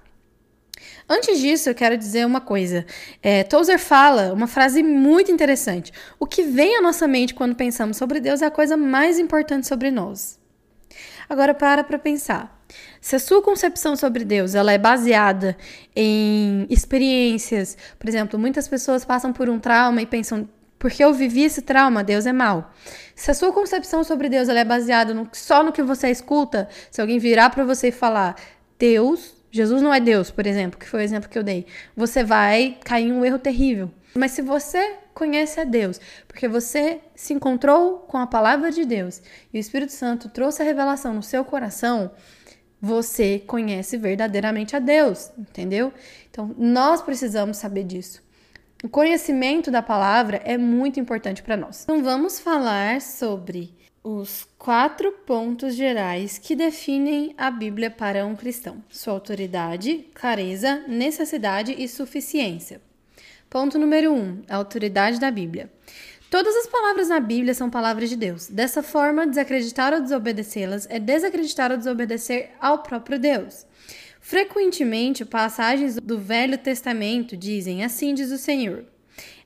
Antes 1.08 1.38
disso, 1.38 1.70
eu 1.70 1.74
quero 1.74 1.96
dizer 1.96 2.26
uma 2.26 2.40
coisa. 2.40 2.84
É, 3.22 3.44
Tozer 3.44 3.78
fala 3.78 4.32
uma 4.32 4.48
frase 4.48 4.82
muito 4.82 5.30
interessante. 5.30 5.92
O 6.18 6.26
que 6.26 6.42
vem 6.42 6.76
à 6.76 6.82
nossa 6.82 7.06
mente 7.06 7.32
quando 7.32 7.54
pensamos 7.54 7.96
sobre 7.96 8.18
Deus 8.18 8.42
é 8.42 8.46
a 8.46 8.50
coisa 8.50 8.76
mais 8.76 9.18
importante 9.18 9.68
sobre 9.68 9.90
nós. 9.90 10.38
Agora 11.28 11.54
para 11.54 11.84
para 11.84 11.98
pensar. 11.98 12.56
Se 13.00 13.14
a 13.14 13.20
sua 13.20 13.40
concepção 13.40 13.94
sobre 13.96 14.24
Deus 14.24 14.56
ela 14.56 14.72
é 14.72 14.78
baseada 14.78 15.56
em 15.94 16.66
experiências, 16.68 17.78
por 17.98 18.08
exemplo, 18.08 18.38
muitas 18.38 18.66
pessoas 18.66 19.04
passam 19.04 19.32
por 19.32 19.48
um 19.48 19.60
trauma 19.60 20.02
e 20.02 20.06
pensam 20.06 20.48
porque 20.78 21.02
eu 21.02 21.14
vivi 21.14 21.44
esse 21.44 21.62
trauma, 21.62 22.02
Deus 22.02 22.26
é 22.26 22.32
mal. 22.32 22.72
Se 23.14 23.30
a 23.30 23.34
sua 23.34 23.52
concepção 23.52 24.02
sobre 24.02 24.28
Deus 24.28 24.48
ela 24.48 24.60
é 24.60 24.64
baseada 24.64 25.14
no, 25.14 25.28
só 25.32 25.62
no 25.62 25.72
que 25.72 25.82
você 25.82 26.10
escuta, 26.10 26.68
se 26.90 27.00
alguém 27.00 27.18
virar 27.18 27.50
para 27.50 27.64
você 27.64 27.88
e 27.88 27.92
falar 27.92 28.36
Deus 28.78 29.35
Jesus 29.56 29.80
não 29.80 29.92
é 29.92 29.98
Deus, 29.98 30.30
por 30.30 30.46
exemplo, 30.46 30.78
que 30.78 30.86
foi 30.86 31.00
o 31.00 31.02
exemplo 31.02 31.30
que 31.30 31.38
eu 31.38 31.42
dei. 31.42 31.66
Você 31.96 32.22
vai 32.22 32.76
cair 32.84 33.08
em 33.08 33.12
um 33.12 33.24
erro 33.24 33.38
terrível. 33.38 33.90
Mas 34.14 34.32
se 34.32 34.42
você 34.42 34.96
conhece 35.14 35.58
a 35.58 35.64
Deus, 35.64 35.98
porque 36.28 36.46
você 36.46 37.00
se 37.14 37.32
encontrou 37.32 38.00
com 38.00 38.18
a 38.18 38.26
palavra 38.26 38.70
de 38.70 38.84
Deus 38.84 39.22
e 39.52 39.56
o 39.56 39.60
Espírito 39.60 39.92
Santo 39.92 40.28
trouxe 40.28 40.60
a 40.60 40.64
revelação 40.64 41.14
no 41.14 41.22
seu 41.22 41.42
coração, 41.44 42.10
você 42.80 43.38
conhece 43.38 43.96
verdadeiramente 43.96 44.76
a 44.76 44.78
Deus, 44.78 45.32
entendeu? 45.38 45.92
Então, 46.30 46.54
nós 46.58 47.00
precisamos 47.00 47.56
saber 47.56 47.84
disso. 47.84 48.22
O 48.84 48.90
conhecimento 48.90 49.70
da 49.70 49.80
palavra 49.80 50.42
é 50.44 50.58
muito 50.58 51.00
importante 51.00 51.42
para 51.42 51.56
nós. 51.56 51.82
Então, 51.82 52.02
vamos 52.02 52.38
falar 52.38 53.00
sobre 53.00 53.74
os 54.06 54.46
quatro 54.56 55.10
pontos 55.10 55.74
gerais 55.74 56.38
que 56.38 56.54
definem 56.54 57.34
a 57.36 57.50
Bíblia 57.50 57.90
para 57.90 58.24
um 58.24 58.36
cristão: 58.36 58.80
sua 58.88 59.12
autoridade, 59.12 60.06
clareza, 60.14 60.84
necessidade 60.86 61.74
e 61.76 61.88
suficiência. 61.88 62.80
Ponto 63.50 63.80
número 63.80 64.12
1: 64.12 64.14
um, 64.14 64.42
a 64.48 64.54
autoridade 64.54 65.18
da 65.18 65.28
Bíblia. 65.28 65.72
Todas 66.30 66.54
as 66.54 66.68
palavras 66.68 67.08
na 67.08 67.18
Bíblia 67.18 67.52
são 67.52 67.68
palavras 67.68 68.08
de 68.08 68.14
Deus. 68.14 68.46
Dessa 68.46 68.80
forma, 68.80 69.26
desacreditar 69.26 69.92
ou 69.92 70.00
desobedecê-las 70.00 70.86
é 70.88 71.00
desacreditar 71.00 71.72
ou 71.72 71.76
desobedecer 71.76 72.50
ao 72.60 72.84
próprio 72.84 73.18
Deus. 73.18 73.66
Frequentemente, 74.20 75.24
passagens 75.24 75.96
do 75.96 76.16
Velho 76.16 76.58
Testamento 76.58 77.36
dizem: 77.36 77.82
Assim 77.82 78.14
diz 78.14 78.30
o 78.30 78.38
Senhor. 78.38 78.84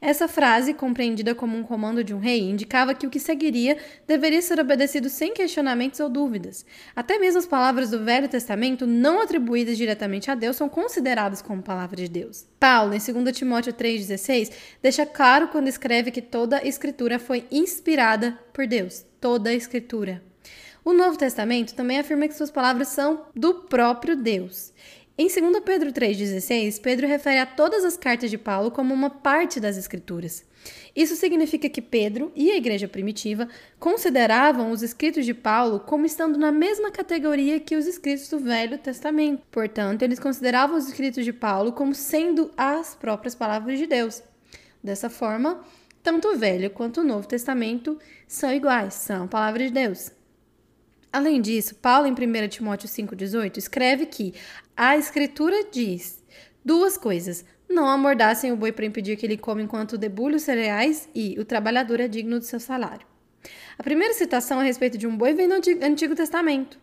Essa 0.00 0.26
frase, 0.26 0.72
compreendida 0.72 1.34
como 1.34 1.58
um 1.58 1.62
comando 1.62 2.02
de 2.02 2.14
um 2.14 2.18
rei, 2.18 2.40
indicava 2.40 2.94
que 2.94 3.06
o 3.06 3.10
que 3.10 3.20
seguiria 3.20 3.76
deveria 4.06 4.40
ser 4.40 4.58
obedecido 4.58 5.10
sem 5.10 5.34
questionamentos 5.34 6.00
ou 6.00 6.08
dúvidas. 6.08 6.64
Até 6.96 7.18
mesmo 7.18 7.38
as 7.38 7.46
palavras 7.46 7.90
do 7.90 8.02
Velho 8.02 8.28
Testamento, 8.28 8.86
não 8.86 9.20
atribuídas 9.20 9.76
diretamente 9.76 10.30
a 10.30 10.34
Deus, 10.34 10.56
são 10.56 10.70
consideradas 10.70 11.42
como 11.42 11.62
palavra 11.62 11.96
de 11.96 12.08
Deus. 12.08 12.46
Paulo, 12.58 12.94
em 12.94 12.98
2 12.98 13.36
Timóteo 13.36 13.74
3,16, 13.74 14.50
deixa 14.82 15.04
claro 15.04 15.48
quando 15.48 15.68
escreve 15.68 16.10
que 16.10 16.22
toda 16.22 16.58
a 16.58 16.66
escritura 16.66 17.18
foi 17.18 17.44
inspirada 17.50 18.38
por 18.54 18.66
Deus. 18.66 19.04
Toda 19.20 19.50
a 19.50 19.54
escritura. 19.54 20.22
O 20.82 20.94
Novo 20.94 21.18
Testamento 21.18 21.74
também 21.74 21.98
afirma 21.98 22.26
que 22.26 22.34
suas 22.34 22.50
palavras 22.50 22.88
são 22.88 23.26
do 23.36 23.54
próprio 23.54 24.16
Deus. 24.16 24.72
Em 25.22 25.26
2 25.26 25.62
Pedro 25.62 25.92
3,16, 25.92 26.80
Pedro 26.80 27.06
refere 27.06 27.40
a 27.40 27.44
todas 27.44 27.84
as 27.84 27.94
cartas 27.94 28.30
de 28.30 28.38
Paulo 28.38 28.70
como 28.70 28.94
uma 28.94 29.10
parte 29.10 29.60
das 29.60 29.76
Escrituras. 29.76 30.46
Isso 30.96 31.14
significa 31.14 31.68
que 31.68 31.82
Pedro 31.82 32.32
e 32.34 32.50
a 32.50 32.56
igreja 32.56 32.88
primitiva 32.88 33.46
consideravam 33.78 34.70
os 34.70 34.80
escritos 34.80 35.26
de 35.26 35.34
Paulo 35.34 35.80
como 35.80 36.06
estando 36.06 36.38
na 36.38 36.50
mesma 36.50 36.90
categoria 36.90 37.60
que 37.60 37.76
os 37.76 37.86
escritos 37.86 38.30
do 38.30 38.38
Velho 38.38 38.78
Testamento. 38.78 39.42
Portanto, 39.50 40.00
eles 40.00 40.18
consideravam 40.18 40.78
os 40.78 40.88
escritos 40.88 41.22
de 41.22 41.34
Paulo 41.34 41.72
como 41.72 41.94
sendo 41.94 42.50
as 42.56 42.94
próprias 42.94 43.34
palavras 43.34 43.78
de 43.78 43.86
Deus. 43.86 44.22
Dessa 44.82 45.10
forma, 45.10 45.62
tanto 46.02 46.28
o 46.28 46.38
Velho 46.38 46.70
quanto 46.70 47.02
o 47.02 47.04
Novo 47.04 47.28
Testamento 47.28 47.98
são 48.26 48.50
iguais, 48.54 48.94
são 48.94 49.28
palavras 49.28 49.66
de 49.66 49.74
Deus. 49.74 50.12
Além 51.12 51.40
disso, 51.40 51.74
Paulo, 51.74 52.06
em 52.06 52.12
1 52.12 52.48
Timóteo 52.48 52.88
5,18, 52.88 53.56
escreve 53.56 54.06
que 54.06 54.32
a 54.82 54.96
Escritura 54.96 55.66
diz 55.70 56.24
duas 56.64 56.96
coisas: 56.96 57.44
não 57.68 57.86
amordassem 57.86 58.50
o 58.50 58.56
boi 58.56 58.72
para 58.72 58.86
impedir 58.86 59.14
que 59.18 59.26
ele 59.26 59.36
coma 59.36 59.60
enquanto 59.60 59.98
debulha 59.98 60.36
os 60.36 60.42
cereais, 60.42 61.06
e 61.14 61.38
o 61.38 61.44
trabalhador 61.44 62.00
é 62.00 62.08
digno 62.08 62.38
do 62.38 62.46
seu 62.46 62.58
salário. 62.58 63.06
A 63.78 63.82
primeira 63.82 64.14
citação 64.14 64.58
a 64.58 64.62
respeito 64.62 64.96
de 64.96 65.06
um 65.06 65.14
boi 65.14 65.34
vem 65.34 65.46
do 65.46 65.84
Antigo 65.84 66.14
Testamento. 66.14 66.78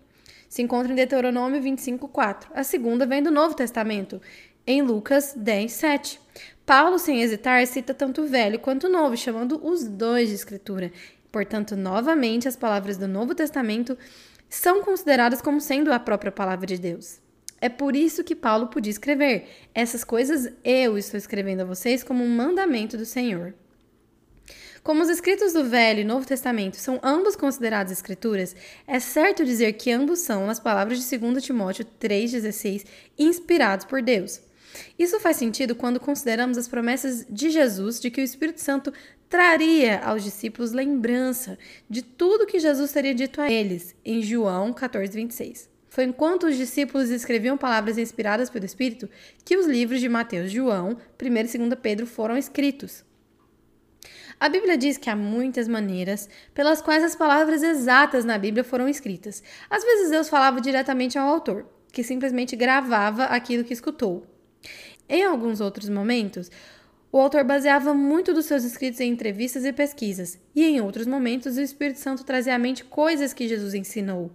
Se 0.47 0.61
encontra 0.61 0.91
em 0.91 0.95
Deuteronômio 0.95 1.59
25,4. 1.59 2.49
A 2.53 2.63
segunda 2.63 3.03
vem 3.07 3.23
do 3.23 3.31
Novo 3.31 3.55
Testamento, 3.55 4.21
em 4.67 4.83
Lucas 4.83 5.33
10, 5.35 5.71
7. 5.71 6.19
Paulo, 6.67 6.99
sem 6.99 7.23
hesitar, 7.23 7.65
cita 7.65 7.95
tanto 7.95 8.21
o 8.21 8.27
Velho 8.27 8.59
quanto 8.59 8.85
o 8.85 8.91
Novo, 8.91 9.17
chamando 9.17 9.59
os 9.67 9.85
dois 9.85 10.29
de 10.29 10.35
Escritura. 10.35 10.91
Portanto, 11.31 11.75
novamente, 11.75 12.47
as 12.47 12.55
palavras 12.55 12.95
do 12.95 13.07
Novo 13.07 13.33
Testamento 13.33 13.97
são 14.47 14.83
consideradas 14.83 15.41
como 15.41 15.59
sendo 15.59 15.91
a 15.91 15.97
própria 15.97 16.31
palavra 16.31 16.67
de 16.67 16.77
Deus. 16.77 17.25
É 17.59 17.69
por 17.69 17.95
isso 17.95 18.23
que 18.23 18.35
Paulo 18.35 18.67
podia 18.67 18.91
escrever: 18.91 19.47
Essas 19.73 20.03
coisas 20.03 20.51
eu 20.63 20.97
estou 20.97 21.17
escrevendo 21.17 21.61
a 21.61 21.65
vocês 21.65 22.03
como 22.03 22.23
um 22.23 22.29
mandamento 22.29 22.97
do 22.97 23.05
Senhor. 23.05 23.53
Como 24.83 25.01
os 25.01 25.09
escritos 25.09 25.51
do 25.51 25.65
Velho 25.65 25.99
e 25.99 26.05
Novo 26.05 26.25
Testamento 26.25 26.77
são 26.77 26.97
ambos 27.03 27.35
considerados 27.35 27.91
escrituras, 27.91 28.55
é 28.87 29.01
certo 29.01 29.43
dizer 29.43 29.73
que 29.73 29.91
ambos 29.91 30.19
são, 30.19 30.47
nas 30.47 30.61
palavras 30.61 30.97
de 30.97 31.17
2 31.17 31.43
Timóteo 31.43 31.85
3,16, 31.99 32.85
inspirados 33.19 33.85
por 33.85 34.01
Deus. 34.01 34.39
Isso 34.97 35.19
faz 35.19 35.35
sentido 35.35 35.75
quando 35.75 35.99
consideramos 35.99 36.57
as 36.57 36.69
promessas 36.69 37.25
de 37.29 37.49
Jesus 37.49 37.99
de 37.99 38.09
que 38.09 38.21
o 38.21 38.23
Espírito 38.23 38.61
Santo 38.61 38.93
traria 39.29 39.99
aos 39.99 40.23
discípulos 40.23 40.71
lembrança 40.71 41.57
de 41.89 42.01
tudo 42.01 42.45
que 42.45 42.59
Jesus 42.59 42.91
teria 42.91 43.13
dito 43.13 43.41
a 43.41 43.51
eles, 43.51 43.93
em 44.05 44.21
João 44.21 44.71
14, 44.71 45.11
26. 45.11 45.76
Foi 45.97 46.03
enquanto 46.03 46.45
os 46.45 46.55
discípulos 46.55 47.09
escreviam 47.09 47.57
palavras 47.57 47.97
inspiradas 47.97 48.51
pelo 48.51 48.65
Espírito 48.65 49.09
que 49.43 49.57
os 49.57 49.65
livros 49.65 49.99
de 49.99 50.07
Mateus, 50.07 50.51
João, 50.51 50.95
1 51.19 51.25
e 51.25 51.57
2 51.57 51.79
Pedro 51.81 52.05
foram 52.05 52.37
escritos. 52.37 53.03
A 54.39 54.47
Bíblia 54.47 54.77
diz 54.77 54.95
que 54.95 55.09
há 55.09 55.15
muitas 55.15 55.67
maneiras 55.67 56.29
pelas 56.53 56.83
quais 56.83 57.03
as 57.03 57.15
palavras 57.15 57.63
exatas 57.63 58.25
na 58.25 58.37
Bíblia 58.37 58.63
foram 58.63 58.87
escritas. 58.87 59.41
Às 59.71 59.83
vezes 59.83 60.11
Deus 60.11 60.29
falava 60.29 60.61
diretamente 60.61 61.17
ao 61.17 61.27
autor, 61.27 61.65
que 61.91 62.03
simplesmente 62.03 62.55
gravava 62.55 63.23
aquilo 63.23 63.63
que 63.63 63.73
escutou. 63.73 64.23
Em 65.09 65.23
alguns 65.23 65.59
outros 65.59 65.89
momentos, 65.89 66.51
o 67.11 67.17
autor 67.17 67.43
baseava 67.43 67.95
muito 67.95 68.35
dos 68.35 68.45
seus 68.45 68.63
escritos 68.63 68.99
em 68.99 69.09
entrevistas 69.09 69.65
e 69.65 69.73
pesquisas, 69.73 70.37
e 70.53 70.63
em 70.63 70.79
outros 70.79 71.07
momentos 71.07 71.57
o 71.57 71.61
Espírito 71.61 71.99
Santo 71.99 72.23
trazia 72.23 72.53
à 72.53 72.59
mente 72.59 72.83
coisas 72.83 73.33
que 73.33 73.47
Jesus 73.47 73.73
ensinou. 73.73 74.31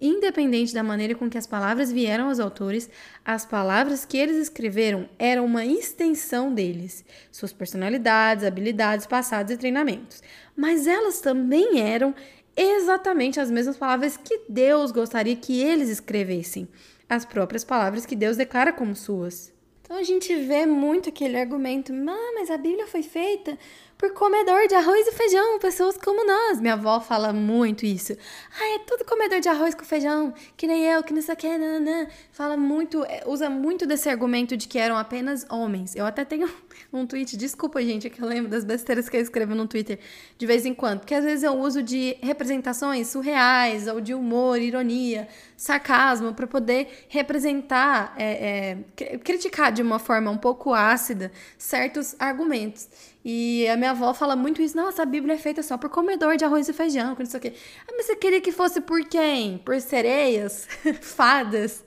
Independente 0.00 0.72
da 0.72 0.82
maneira 0.82 1.14
com 1.14 1.28
que 1.28 1.36
as 1.36 1.46
palavras 1.46 1.92
vieram 1.92 2.28
aos 2.28 2.40
autores, 2.40 2.88
as 3.22 3.44
palavras 3.44 4.06
que 4.06 4.16
eles 4.16 4.36
escreveram 4.36 5.08
eram 5.18 5.44
uma 5.44 5.66
extensão 5.66 6.54
deles, 6.54 7.04
suas 7.30 7.52
personalidades, 7.52 8.44
habilidades 8.44 9.06
passadas 9.06 9.52
e 9.52 9.58
treinamentos. 9.58 10.22
Mas 10.56 10.86
elas 10.86 11.20
também 11.20 11.80
eram 11.80 12.14
exatamente 12.56 13.38
as 13.38 13.50
mesmas 13.50 13.76
palavras 13.76 14.16
que 14.16 14.40
Deus 14.48 14.90
gostaria 14.90 15.36
que 15.36 15.60
eles 15.60 15.90
escrevessem, 15.90 16.66
as 17.06 17.26
próprias 17.26 17.64
palavras 17.64 18.06
que 18.06 18.16
Deus 18.16 18.38
declara 18.38 18.72
como 18.72 18.96
suas. 18.96 19.52
Então 19.82 19.98
a 19.98 20.02
gente 20.02 20.34
vê 20.34 20.64
muito 20.66 21.08
aquele 21.08 21.36
argumento, 21.36 21.92
mas 21.92 22.50
a 22.50 22.56
Bíblia 22.56 22.86
foi 22.86 23.02
feita 23.02 23.58
por 24.00 24.14
comedor 24.14 24.66
de 24.66 24.74
arroz 24.74 25.06
e 25.06 25.12
feijão, 25.12 25.58
pessoas 25.58 25.94
como 25.98 26.26
nós. 26.26 26.58
Minha 26.58 26.72
avó 26.72 27.00
fala 27.00 27.34
muito 27.34 27.84
isso. 27.84 28.16
Ah, 28.58 28.76
é 28.76 28.78
tudo 28.78 29.04
comedor 29.04 29.40
de 29.40 29.48
arroz 29.50 29.74
com 29.74 29.84
feijão, 29.84 30.32
que 30.56 30.66
nem 30.66 30.86
eu, 30.86 31.02
que 31.02 31.12
não 31.12 31.20
sei 31.20 31.34
o 31.34 31.36
que, 31.36 31.46
nananã. 31.46 32.06
Fala 32.32 32.56
muito, 32.56 33.04
é, 33.04 33.24
usa 33.26 33.50
muito 33.50 33.86
desse 33.86 34.08
argumento 34.08 34.56
de 34.56 34.66
que 34.66 34.78
eram 34.78 34.96
apenas 34.96 35.44
homens. 35.50 35.94
Eu 35.94 36.06
até 36.06 36.24
tenho 36.24 36.48
um 36.90 37.06
tweet, 37.06 37.36
desculpa, 37.36 37.82
gente, 37.82 38.06
é 38.06 38.10
que 38.10 38.22
eu 38.22 38.26
lembro 38.26 38.50
das 38.50 38.64
besteiras 38.64 39.06
que 39.06 39.18
eu 39.18 39.20
escrevo 39.20 39.54
no 39.54 39.68
Twitter 39.68 39.98
de 40.38 40.46
vez 40.46 40.64
em 40.64 40.72
quando, 40.72 41.00
porque 41.00 41.14
às 41.14 41.22
vezes 41.22 41.44
eu 41.44 41.52
uso 41.52 41.82
de 41.82 42.16
representações 42.22 43.08
surreais, 43.08 43.86
ou 43.86 44.00
de 44.00 44.14
humor, 44.14 44.58
ironia, 44.58 45.28
sarcasmo, 45.58 46.32
para 46.32 46.46
poder 46.46 47.04
representar, 47.10 48.14
é, 48.16 48.78
é, 48.96 49.18
criticar 49.18 49.70
de 49.70 49.82
uma 49.82 49.98
forma 49.98 50.30
um 50.30 50.38
pouco 50.38 50.72
ácida 50.72 51.30
certos 51.58 52.16
argumentos. 52.18 52.88
E 53.24 53.68
a 53.68 53.76
minha 53.76 53.90
avó 53.90 54.14
fala 54.14 54.34
muito 54.34 54.62
isso. 54.62 54.76
Nossa, 54.76 55.02
a 55.02 55.06
Bíblia 55.06 55.34
é 55.34 55.38
feita 55.38 55.62
só 55.62 55.76
por 55.76 55.90
comedor 55.90 56.36
de 56.36 56.44
arroz 56.44 56.68
e 56.68 56.72
feijão, 56.72 57.16
não 57.18 57.26
sei 57.26 57.38
o 57.38 57.42
quê. 57.42 57.52
Ah, 57.86 57.92
mas 57.96 58.06
você 58.06 58.16
queria 58.16 58.40
que 58.40 58.52
fosse 58.52 58.80
por 58.80 59.04
quem? 59.04 59.58
Por 59.58 59.80
sereias? 59.80 60.66
Fadas? 61.00 61.84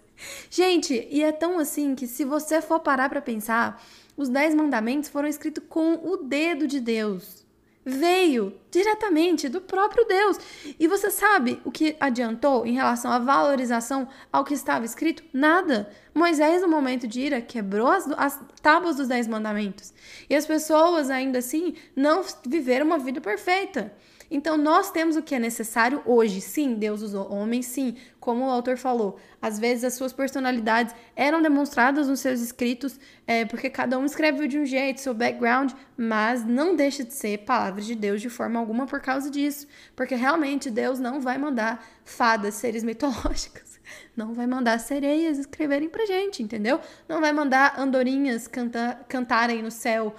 Gente, 0.49 1.07
e 1.11 1.23
é 1.23 1.31
tão 1.31 1.59
assim 1.59 1.95
que 1.95 2.07
se 2.07 2.23
você 2.23 2.61
for 2.61 2.79
parar 2.79 3.09
para 3.09 3.21
pensar, 3.21 3.83
os 4.15 4.29
dez 4.29 4.53
mandamentos 4.53 5.09
foram 5.09 5.27
escritos 5.27 5.63
com 5.67 5.95
o 6.03 6.17
dedo 6.17 6.67
de 6.67 6.79
Deus 6.79 7.42
veio 7.85 8.53
diretamente 8.71 9.49
do 9.49 9.61
próprio 9.61 10.05
Deus. 10.05 10.39
E 10.79 10.87
você 10.87 11.11
sabe 11.11 11.59
o 11.63 11.71
que 11.71 11.95
adiantou 11.99 12.65
em 12.65 12.73
relação 12.73 13.11
à 13.11 13.19
valorização 13.19 14.07
ao 14.31 14.43
que 14.43 14.53
estava 14.53 14.85
escrito? 14.85 15.23
Nada. 15.33 15.89
Moisés, 16.13 16.61
no 16.61 16.67
momento 16.67 17.07
de 17.07 17.21
ira, 17.21 17.41
quebrou 17.41 17.87
as, 17.87 18.09
as 18.17 18.39
tábuas 18.61 18.95
dos 18.95 19.07
Dez 19.07 19.27
Mandamentos. 19.27 19.93
E 20.29 20.35
as 20.35 20.45
pessoas, 20.45 21.09
ainda 21.09 21.39
assim, 21.39 21.75
não 21.95 22.23
viveram 22.45 22.85
uma 22.85 22.97
vida 22.97 23.19
perfeita. 23.19 23.93
Então, 24.31 24.57
nós 24.57 24.89
temos 24.89 25.15
o 25.15 25.21
que 25.21 25.35
é 25.35 25.39
necessário 25.39 26.01
hoje. 26.05 26.41
Sim, 26.41 26.73
Deus 26.73 27.03
usou 27.03 27.31
homens, 27.31 27.67
sim, 27.67 27.95
como 28.23 28.45
o 28.45 28.49
autor 28.49 28.77
falou. 28.77 29.19
Às 29.41 29.59
vezes, 29.59 29.83
as 29.83 29.95
suas 29.95 30.13
personalidades 30.13 30.95
eram 31.13 31.41
demonstradas 31.41 32.07
nos 32.07 32.21
seus 32.21 32.39
escritos, 32.39 32.97
é, 33.27 33.43
porque 33.43 33.69
cada 33.69 33.99
um 33.99 34.05
escreve 34.05 34.47
de 34.47 34.57
um 34.57 34.65
jeito, 34.65 35.01
seu 35.01 35.13
background, 35.13 35.73
mas 35.97 36.45
não 36.45 36.73
deixa 36.73 37.03
de 37.03 37.13
ser 37.13 37.39
palavras 37.39 37.85
de 37.85 37.95
Deus 37.95 38.21
de 38.21 38.29
forma 38.29 38.57
alguma 38.57 38.85
por 38.85 39.01
causa 39.01 39.29
disso. 39.29 39.67
Porque 39.93 40.15
realmente 40.15 40.71
Deus 40.71 41.01
não 41.01 41.19
vai 41.19 41.37
mandar 41.37 41.85
fadas, 42.05 42.55
seres 42.55 42.81
mitológicos. 42.81 43.73
Não 44.15 44.33
vai 44.33 44.47
mandar 44.47 44.79
sereias 44.79 45.37
escreverem 45.37 45.89
pra 45.89 46.05
gente, 46.05 46.41
entendeu? 46.41 46.79
Não 47.07 47.19
vai 47.19 47.33
mandar 47.33 47.77
andorinhas 47.77 48.47
canta 48.47 48.99
cantarem 49.09 49.61
no 49.61 49.69
céu 49.69 50.15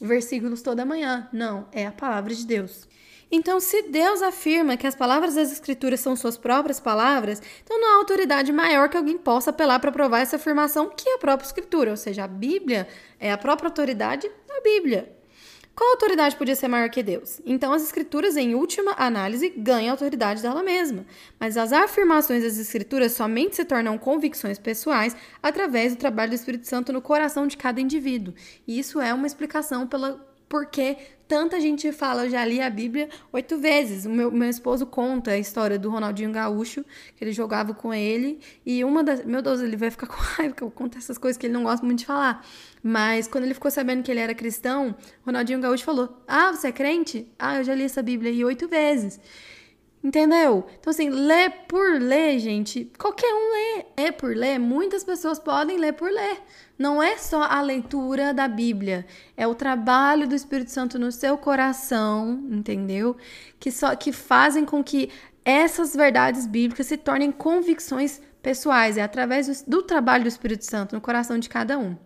versículos 0.00 0.62
toda 0.62 0.84
manhã. 0.84 1.28
Não, 1.32 1.66
é 1.72 1.86
a 1.86 1.92
palavra 1.92 2.34
de 2.34 2.46
Deus. 2.46 2.86
Então, 3.30 3.58
se 3.58 3.82
Deus 3.82 4.22
afirma 4.22 4.76
que 4.76 4.86
as 4.86 4.94
palavras 4.94 5.34
das 5.34 5.50
Escrituras 5.50 6.00
são 6.00 6.14
suas 6.14 6.36
próprias 6.36 6.78
palavras, 6.78 7.42
então 7.64 7.80
não 7.80 7.94
há 7.94 7.96
autoridade 7.98 8.52
maior 8.52 8.88
que 8.88 8.96
alguém 8.96 9.18
possa 9.18 9.50
apelar 9.50 9.80
para 9.80 9.90
provar 9.90 10.20
essa 10.20 10.36
afirmação 10.36 10.90
que 10.96 11.08
a 11.10 11.18
própria 11.18 11.46
Escritura, 11.46 11.90
ou 11.90 11.96
seja, 11.96 12.24
a 12.24 12.28
Bíblia 12.28 12.86
é 13.18 13.32
a 13.32 13.38
própria 13.38 13.68
autoridade 13.68 14.30
da 14.46 14.60
Bíblia. 14.60 15.16
Qual 15.74 15.90
autoridade 15.90 16.36
podia 16.36 16.56
ser 16.56 16.68
maior 16.68 16.88
que 16.88 17.02
Deus? 17.02 17.38
Então, 17.44 17.70
as 17.70 17.82
Escrituras, 17.82 18.34
em 18.34 18.54
última 18.54 18.94
análise, 18.96 19.50
ganham 19.50 19.90
autoridade 19.90 20.40
dela 20.40 20.62
mesma. 20.62 21.04
Mas 21.38 21.58
as 21.58 21.70
afirmações 21.70 22.42
das 22.42 22.56
Escrituras 22.56 23.12
somente 23.12 23.56
se 23.56 23.64
tornam 23.64 23.98
convicções 23.98 24.58
pessoais 24.58 25.14
através 25.42 25.94
do 25.94 25.98
trabalho 25.98 26.30
do 26.30 26.34
Espírito 26.34 26.66
Santo 26.66 26.94
no 26.94 27.02
coração 27.02 27.46
de 27.46 27.58
cada 27.58 27.78
indivíduo. 27.78 28.32
E 28.66 28.78
isso 28.78 28.98
é 29.02 29.12
uma 29.12 29.26
explicação 29.26 29.86
pela 29.86 30.18
porque 30.48 30.96
tanta 31.26 31.60
gente 31.60 31.90
fala, 31.92 32.24
eu 32.24 32.30
já 32.30 32.44
li 32.44 32.60
a 32.60 32.70
Bíblia 32.70 33.08
oito 33.32 33.58
vezes. 33.58 34.06
O 34.06 34.10
meu, 34.10 34.30
meu 34.30 34.48
esposo 34.48 34.86
conta 34.86 35.32
a 35.32 35.38
história 35.38 35.78
do 35.78 35.90
Ronaldinho 35.90 36.30
Gaúcho, 36.30 36.84
que 37.16 37.24
ele 37.24 37.32
jogava 37.32 37.74
com 37.74 37.92
ele, 37.92 38.38
e 38.64 38.84
uma 38.84 39.02
das. 39.02 39.24
Meu 39.24 39.42
Deus, 39.42 39.60
ele 39.60 39.76
vai 39.76 39.90
ficar 39.90 40.06
com 40.08 40.14
raiva, 40.14 40.54
porque 40.54 40.64
eu 40.64 40.70
conto 40.70 40.98
essas 40.98 41.18
coisas 41.18 41.36
que 41.36 41.46
ele 41.46 41.54
não 41.54 41.64
gosta 41.64 41.84
muito 41.84 42.00
de 42.00 42.06
falar. 42.06 42.46
Mas 42.82 43.26
quando 43.26 43.44
ele 43.44 43.54
ficou 43.54 43.70
sabendo 43.70 44.02
que 44.02 44.10
ele 44.10 44.20
era 44.20 44.34
cristão, 44.34 44.94
Ronaldinho 45.24 45.60
Gaúcho 45.60 45.84
falou: 45.84 46.22
Ah, 46.26 46.52
você 46.52 46.68
é 46.68 46.72
crente? 46.72 47.26
Ah, 47.38 47.56
eu 47.58 47.64
já 47.64 47.74
li 47.74 47.84
essa 47.84 48.02
Bíblia 48.02 48.30
aí 48.30 48.44
oito 48.44 48.68
vezes. 48.68 49.20
Entendeu? 50.06 50.64
Então, 50.78 50.92
assim, 50.92 51.10
ler 51.10 51.50
por 51.66 52.00
ler, 52.00 52.38
gente, 52.38 52.88
qualquer 52.96 53.26
um 53.26 53.50
lê. 53.50 53.86
É 53.96 54.12
por 54.12 54.36
ler, 54.36 54.56
muitas 54.56 55.02
pessoas 55.02 55.36
podem 55.36 55.78
ler 55.78 55.94
por 55.94 56.08
ler. 56.08 56.40
Não 56.78 57.02
é 57.02 57.18
só 57.18 57.42
a 57.42 57.60
leitura 57.60 58.32
da 58.32 58.46
Bíblia, 58.46 59.04
é 59.36 59.48
o 59.48 59.54
trabalho 59.54 60.28
do 60.28 60.34
Espírito 60.36 60.70
Santo 60.70 60.96
no 60.96 61.10
seu 61.10 61.36
coração, 61.36 62.40
entendeu? 62.48 63.16
Que 63.58 63.72
só 63.72 63.96
que 63.96 64.12
fazem 64.12 64.64
com 64.64 64.84
que 64.84 65.10
essas 65.44 65.92
verdades 65.96 66.46
bíblicas 66.46 66.86
se 66.86 66.96
tornem 66.96 67.32
convicções 67.32 68.22
pessoais. 68.40 68.96
É 68.96 69.02
através 69.02 69.64
do, 69.64 69.78
do 69.78 69.82
trabalho 69.82 70.22
do 70.22 70.28
Espírito 70.28 70.64
Santo 70.64 70.94
no 70.94 71.00
coração 71.00 71.36
de 71.36 71.48
cada 71.48 71.76
um. 71.80 71.96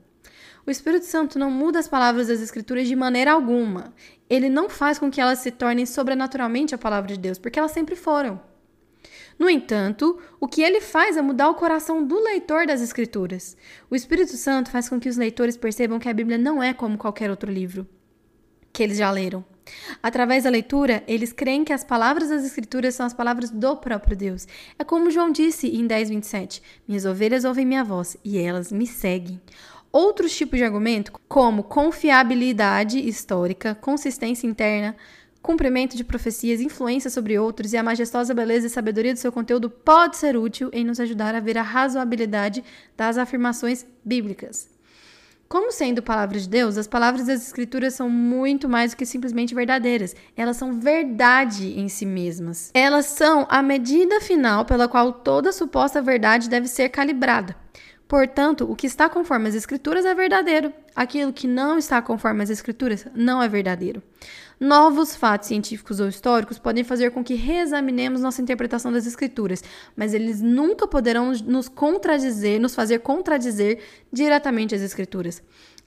O 0.70 0.72
Espírito 0.72 1.04
Santo 1.04 1.36
não 1.36 1.50
muda 1.50 1.80
as 1.80 1.88
palavras 1.88 2.28
das 2.28 2.40
Escrituras 2.40 2.86
de 2.86 2.94
maneira 2.94 3.32
alguma. 3.32 3.92
Ele 4.28 4.48
não 4.48 4.68
faz 4.68 5.00
com 5.00 5.10
que 5.10 5.20
elas 5.20 5.40
se 5.40 5.50
tornem 5.50 5.84
sobrenaturalmente 5.84 6.76
a 6.76 6.78
palavra 6.78 7.12
de 7.12 7.18
Deus, 7.18 7.40
porque 7.40 7.58
elas 7.58 7.72
sempre 7.72 7.96
foram. 7.96 8.40
No 9.36 9.50
entanto, 9.50 10.20
o 10.38 10.46
que 10.46 10.62
ele 10.62 10.80
faz 10.80 11.16
é 11.16 11.22
mudar 11.22 11.50
o 11.50 11.56
coração 11.56 12.06
do 12.06 12.22
leitor 12.22 12.68
das 12.68 12.80
Escrituras. 12.80 13.56
O 13.90 13.96
Espírito 13.96 14.36
Santo 14.36 14.70
faz 14.70 14.88
com 14.88 15.00
que 15.00 15.08
os 15.08 15.16
leitores 15.16 15.56
percebam 15.56 15.98
que 15.98 16.08
a 16.08 16.14
Bíblia 16.14 16.38
não 16.38 16.62
é 16.62 16.72
como 16.72 16.96
qualquer 16.96 17.30
outro 17.30 17.50
livro 17.50 17.84
que 18.72 18.84
eles 18.84 18.98
já 18.98 19.10
leram. 19.10 19.44
Através 20.02 20.44
da 20.44 20.50
leitura, 20.50 21.02
eles 21.06 21.32
creem 21.32 21.64
que 21.64 21.72
as 21.72 21.84
palavras 21.84 22.28
das 22.28 22.44
Escrituras 22.44 22.94
são 22.94 23.06
as 23.06 23.14
palavras 23.14 23.50
do 23.50 23.76
próprio 23.76 24.16
Deus. 24.16 24.46
É 24.78 24.84
como 24.84 25.10
João 25.10 25.30
disse 25.30 25.68
em 25.68 25.86
10:27: 25.86 26.62
Minhas 26.88 27.04
ovelhas 27.04 27.44
ouvem 27.44 27.66
minha 27.66 27.84
voz 27.84 28.16
e 28.24 28.38
elas 28.38 28.72
me 28.72 28.86
seguem. 28.86 29.40
Outros 29.92 30.37
tipos 30.37 30.56
de 30.56 30.64
argumento, 30.64 31.12
como 31.28 31.64
confiabilidade 31.64 32.99
histórica, 33.09 33.75
consistência 33.75 34.47
interna, 34.47 34.94
cumprimento 35.42 35.97
de 35.97 36.04
profecias, 36.04 36.61
influência 36.61 37.11
sobre 37.11 37.38
outros 37.38 37.73
e 37.73 37.76
a 37.76 37.82
majestosa 37.82 38.32
beleza 38.32 38.68
e 38.68 38.70
sabedoria 38.70 39.12
do 39.12 39.18
seu 39.18 39.32
conteúdo 39.32 39.68
pode 39.68 40.16
ser 40.16 40.37
útil 40.37 40.70
em 40.73 40.85
nos 40.85 41.00
ajudar 41.00 41.35
a 41.35 41.40
ver 41.40 41.59
a 41.59 41.62
razoabilidade 41.62 42.62
das 42.97 43.18
afirmações 43.18 43.85
bíblicas. 44.04 44.68
Como 45.49 45.73
sendo 45.73 46.00
palavra 46.00 46.38
de 46.38 46.49
Deus, 46.49 46.78
as 46.78 46.87
palavras 46.87 47.26
das 47.26 47.44
Escrituras 47.44 47.94
são 47.94 48.09
muito 48.09 48.68
mais 48.68 48.92
do 48.92 48.97
que 48.97 49.04
simplesmente 49.04 49.52
verdadeiras. 49.52 50.14
Elas 50.37 50.56
são 50.56 50.78
verdade 50.78 51.76
em 51.76 51.88
si 51.88 52.06
mesmas. 52.06 52.70
Elas 52.73 53.06
são 53.06 53.49
a 53.50 53.61
medida 53.61 54.20
final 54.20 54.64
pela 54.64 54.87
qual 54.87 55.12
toda 55.12 55.50
suposta 55.50 56.00
verdade 56.00 56.49
deve 56.49 56.68
ser 56.68 56.90
calibrada. 56.90 57.56
Portanto, 58.11 58.67
o 58.69 58.75
que 58.75 58.88
está 58.88 59.09
conforme 59.09 59.49
as 59.49 59.55
Escrituras 59.55 60.05
é 60.05 60.12
verdadeiro. 60.12 60.73
Aquilo 60.97 61.33
que 61.33 61.47
não 61.47 61.79
está 61.79 62.02
conforme 62.02 62.43
as 62.43 62.50
Escrituras 62.50 63.07
não 63.14 63.40
é 63.40 63.49
verdadeiro. 63.49 64.02
Novos 64.59 65.14
fatos 65.14 65.47
científicos 65.47 66.00
ou 66.00 66.09
históricos 66.09 66.59
podem 66.59 66.83
fazer 66.83 67.12
com 67.12 67.23
que 67.23 67.35
reexaminemos 67.35 68.21
nossa 68.21 68.43
interpretação 68.43 68.93
das 68.93 69.07
Escrituras, 69.07 69.62
mas 69.95 70.12
eles 70.12 70.43
nunca 70.43 70.88
poderão 70.88 71.31
nos 71.31 71.69
contradizer, 71.69 72.61
nos 72.61 72.75
fazer 72.75 72.99
contradizer 72.99 73.79
diretamente 74.12 74.75
as 74.75 74.83
Escrituras. 74.83 75.40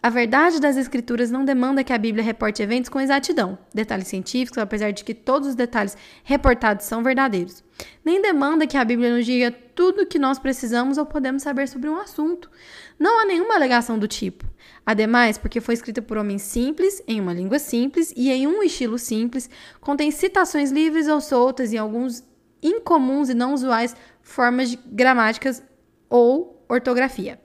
A 0.04 0.10
verdade 0.10 0.60
das 0.60 0.76
Escrituras 0.76 1.32
não 1.32 1.46
demanda 1.46 1.82
que 1.82 1.94
a 1.94 1.98
Bíblia 1.98 2.22
reporte 2.22 2.62
eventos 2.62 2.90
com 2.90 3.00
exatidão, 3.00 3.58
detalhes 3.74 4.10
científicos, 4.10 4.58
apesar 4.58 4.92
de 4.92 5.02
que 5.02 5.14
todos 5.14 5.48
os 5.48 5.56
detalhes 5.56 5.96
reportados 6.26 6.86
são 6.86 7.02
verdadeiros. 7.02 7.64
Nem 8.04 8.22
demanda 8.22 8.68
que 8.68 8.76
a 8.76 8.84
Bíblia 8.84 9.16
nos 9.16 9.26
diga 9.26 9.50
tudo 9.50 10.02
o 10.02 10.06
que 10.06 10.20
nós 10.20 10.38
precisamos 10.38 10.98
ou 10.98 11.06
podemos 11.06 11.42
saber 11.42 11.70
sobre 11.70 11.88
um 11.88 11.98
assunto. 11.98 12.52
Não 13.00 13.22
há 13.22 13.26
nenhuma 13.26 13.56
alegação 13.56 13.98
do 13.98 14.06
tipo. 14.06 14.44
Ademais, 14.86 15.38
porque 15.38 15.62
foi 15.62 15.74
escrita 15.74 16.02
por 16.02 16.18
homens 16.18 16.42
simples, 16.42 17.02
em 17.08 17.22
uma 17.22 17.34
língua 17.34 17.58
simples 17.58 18.14
e 18.14 18.30
em 18.30 18.46
um 18.46 18.62
estilo 18.62 19.00
simples, 19.00 19.50
contém 19.80 20.12
citações 20.12 20.70
livres 20.70 21.08
ou 21.08 21.22
soltas 21.22 21.72
e 21.72 21.78
alguns 21.78 22.26
incomuns 22.62 23.30
e 23.30 23.34
não 23.34 23.54
usuais 23.54 23.96
formas 24.22 24.72
de 24.72 24.80
gramáticas 24.86 25.64
ou 26.10 26.62
ortografia. 26.68 27.40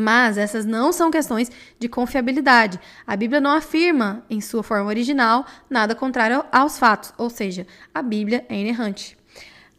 Mas 0.00 0.38
essas 0.38 0.64
não 0.64 0.92
são 0.92 1.10
questões 1.10 1.50
de 1.76 1.88
confiabilidade. 1.88 2.78
A 3.04 3.16
Bíblia 3.16 3.40
não 3.40 3.50
afirma, 3.50 4.24
em 4.30 4.40
sua 4.40 4.62
forma 4.62 4.86
original, 4.86 5.44
nada 5.68 5.92
contrário 5.92 6.44
aos 6.52 6.78
fatos, 6.78 7.12
ou 7.18 7.28
seja, 7.28 7.66
a 7.92 8.00
Bíblia 8.00 8.46
é 8.48 8.54
inerrante. 8.60 9.18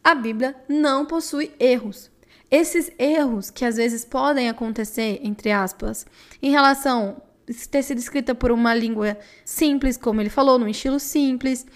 A 0.04 0.14
Bíblia 0.14 0.54
não 0.68 1.06
possui 1.06 1.54
erros. 1.58 2.10
Esses 2.50 2.92
erros 2.98 3.48
que 3.48 3.64
às 3.64 3.76
vezes 3.76 4.04
podem 4.04 4.50
acontecer, 4.50 5.20
entre 5.22 5.50
aspas, 5.52 6.06
em 6.42 6.50
relação 6.50 7.22
a 7.48 7.52
ter 7.70 7.82
sido 7.82 7.96
escrita 7.96 8.34
por 8.34 8.52
uma 8.52 8.74
língua 8.74 9.16
simples, 9.42 9.96
como 9.96 10.20
ele 10.20 10.28
falou, 10.28 10.58
num 10.58 10.68
estilo 10.68 11.00
simples, 11.00 11.66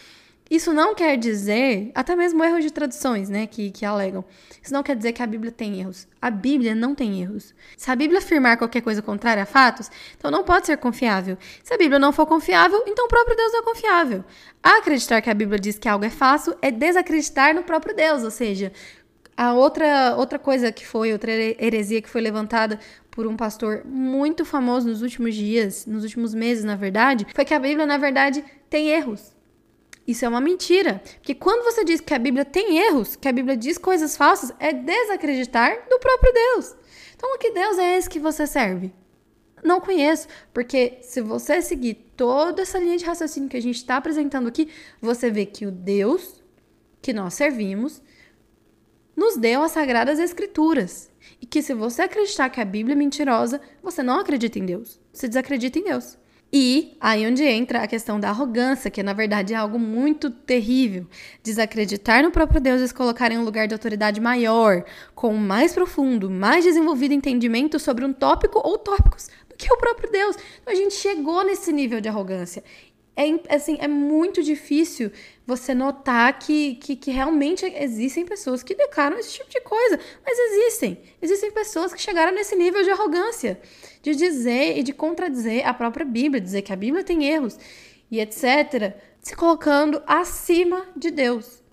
isso 0.54 0.72
não 0.72 0.94
quer 0.94 1.16
dizer, 1.16 1.90
até 1.94 2.14
mesmo 2.14 2.42
erros 2.44 2.64
de 2.64 2.70
traduções, 2.70 3.28
né, 3.28 3.46
que, 3.46 3.70
que 3.70 3.84
alegam. 3.84 4.24
Isso 4.62 4.72
não 4.72 4.82
quer 4.82 4.96
dizer 4.96 5.12
que 5.12 5.22
a 5.22 5.26
Bíblia 5.26 5.52
tem 5.52 5.80
erros. 5.80 6.06
A 6.20 6.30
Bíblia 6.30 6.74
não 6.74 6.94
tem 6.94 7.20
erros. 7.20 7.54
Se 7.76 7.90
a 7.90 7.96
Bíblia 7.96 8.18
afirmar 8.18 8.56
qualquer 8.56 8.80
coisa 8.80 9.02
contrária 9.02 9.42
a 9.42 9.46
fatos, 9.46 9.90
então 10.16 10.30
não 10.30 10.44
pode 10.44 10.66
ser 10.66 10.76
confiável. 10.78 11.36
Se 11.62 11.74
a 11.74 11.78
Bíblia 11.78 11.98
não 11.98 12.12
for 12.12 12.26
confiável, 12.26 12.82
então 12.86 13.06
o 13.06 13.08
próprio 13.08 13.36
Deus 13.36 13.52
não 13.52 13.60
é 13.60 13.62
confiável. 13.62 14.24
Acreditar 14.62 15.20
que 15.20 15.30
a 15.30 15.34
Bíblia 15.34 15.58
diz 15.58 15.78
que 15.78 15.88
algo 15.88 16.04
é 16.04 16.10
fácil 16.10 16.56
é 16.62 16.70
desacreditar 16.70 17.54
no 17.54 17.62
próprio 17.62 17.94
Deus, 17.94 18.22
ou 18.22 18.30
seja, 18.30 18.72
a 19.36 19.52
outra, 19.52 20.14
outra 20.16 20.38
coisa 20.38 20.70
que 20.70 20.86
foi, 20.86 21.12
outra 21.12 21.32
heresia 21.32 22.00
que 22.00 22.08
foi 22.08 22.20
levantada 22.20 22.78
por 23.10 23.26
um 23.26 23.36
pastor 23.36 23.82
muito 23.84 24.44
famoso 24.44 24.88
nos 24.88 25.02
últimos 25.02 25.34
dias, 25.34 25.86
nos 25.86 26.04
últimos 26.04 26.34
meses, 26.34 26.64
na 26.64 26.76
verdade, 26.76 27.26
foi 27.34 27.44
que 27.44 27.54
a 27.54 27.58
Bíblia, 27.58 27.86
na 27.86 27.98
verdade, 27.98 28.44
tem 28.70 28.88
erros. 28.88 29.33
Isso 30.06 30.24
é 30.24 30.28
uma 30.28 30.40
mentira. 30.40 31.02
Porque 31.16 31.34
quando 31.34 31.64
você 31.64 31.84
diz 31.84 32.00
que 32.00 32.14
a 32.14 32.18
Bíblia 32.18 32.44
tem 32.44 32.78
erros, 32.78 33.16
que 33.16 33.28
a 33.28 33.32
Bíblia 33.32 33.56
diz 33.56 33.78
coisas 33.78 34.16
falsas, 34.16 34.52
é 34.58 34.72
desacreditar 34.72 35.88
do 35.88 35.98
próprio 35.98 36.32
Deus. 36.32 36.76
Então, 37.14 37.38
que 37.38 37.50
Deus 37.52 37.78
é 37.78 37.96
esse 37.96 38.10
que 38.10 38.18
você 38.18 38.46
serve? 38.46 38.92
Não 39.62 39.80
conheço, 39.80 40.28
porque 40.52 40.98
se 41.00 41.22
você 41.22 41.62
seguir 41.62 41.94
toda 42.16 42.62
essa 42.62 42.78
linha 42.78 42.98
de 42.98 43.04
raciocínio 43.04 43.48
que 43.48 43.56
a 43.56 43.62
gente 43.62 43.76
está 43.76 43.96
apresentando 43.96 44.46
aqui, 44.46 44.68
você 45.00 45.30
vê 45.30 45.46
que 45.46 45.64
o 45.64 45.70
Deus 45.70 46.42
que 47.00 47.12
nós 47.12 47.34
servimos 47.34 48.02
nos 49.16 49.36
deu 49.36 49.62
as 49.62 49.72
sagradas 49.72 50.18
escrituras. 50.18 51.10
E 51.40 51.46
que 51.46 51.62
se 51.62 51.72
você 51.72 52.02
acreditar 52.02 52.50
que 52.50 52.60
a 52.60 52.64
Bíblia 52.64 52.94
é 52.94 52.96
mentirosa, 52.96 53.60
você 53.82 54.02
não 54.02 54.20
acredita 54.20 54.58
em 54.58 54.66
Deus. 54.66 55.00
Você 55.12 55.28
desacredita 55.28 55.78
em 55.78 55.84
Deus. 55.84 56.18
E 56.56 56.96
aí 57.00 57.26
onde 57.26 57.42
entra 57.42 57.82
a 57.82 57.86
questão 57.88 58.20
da 58.20 58.28
arrogância, 58.28 58.88
que 58.88 59.02
na 59.02 59.12
verdade 59.12 59.52
é 59.52 59.56
algo 59.56 59.76
muito 59.76 60.30
terrível. 60.30 61.04
Desacreditar 61.42 62.22
no 62.22 62.30
próprio 62.30 62.60
Deus 62.60 62.80
e 62.80 62.86
se 62.86 62.94
colocar 62.94 63.32
em 63.32 63.38
um 63.38 63.42
lugar 63.42 63.66
de 63.66 63.74
autoridade 63.74 64.20
maior, 64.20 64.84
com 65.16 65.34
mais 65.34 65.72
profundo, 65.72 66.30
mais 66.30 66.64
desenvolvido 66.64 67.12
entendimento 67.12 67.80
sobre 67.80 68.04
um 68.04 68.12
tópico 68.12 68.60
ou 68.64 68.78
tópicos 68.78 69.28
do 69.48 69.56
que 69.56 69.66
o 69.66 69.76
próprio 69.76 70.12
Deus. 70.12 70.36
Então 70.62 70.72
a 70.72 70.76
gente 70.76 70.94
chegou 70.94 71.44
nesse 71.44 71.72
nível 71.72 72.00
de 72.00 72.08
arrogância. 72.08 72.62
É, 73.16 73.54
assim, 73.54 73.76
é 73.80 73.86
muito 73.86 74.42
difícil 74.42 75.12
você 75.46 75.72
notar 75.72 76.36
que, 76.38 76.74
que, 76.76 76.96
que, 76.96 77.10
realmente 77.10 77.64
existem 77.64 78.24
pessoas 78.24 78.62
que 78.62 78.74
declaram 78.74 79.18
esse 79.18 79.34
tipo 79.34 79.48
de 79.48 79.60
coisa. 79.60 80.00
Mas 80.24 80.36
existem. 80.36 81.00
Existem 81.22 81.50
pessoas 81.52 81.94
que 81.94 82.02
chegaram 82.02 82.32
nesse 82.32 82.56
nível 82.56 82.82
de 82.82 82.90
arrogância, 82.90 83.60
de 84.02 84.14
dizer 84.14 84.78
e 84.78 84.82
de 84.82 84.92
contradizer 84.92 85.66
a 85.66 85.72
própria 85.72 86.04
Bíblia, 86.04 86.40
dizer 86.40 86.62
que 86.62 86.72
a 86.72 86.76
Bíblia 86.76 87.04
tem 87.04 87.24
erros 87.24 87.58
e 88.10 88.20
etc., 88.20 88.94
se 89.20 89.34
colocando 89.34 90.02
acima 90.06 90.86
de 90.96 91.10
Deus. 91.10 91.63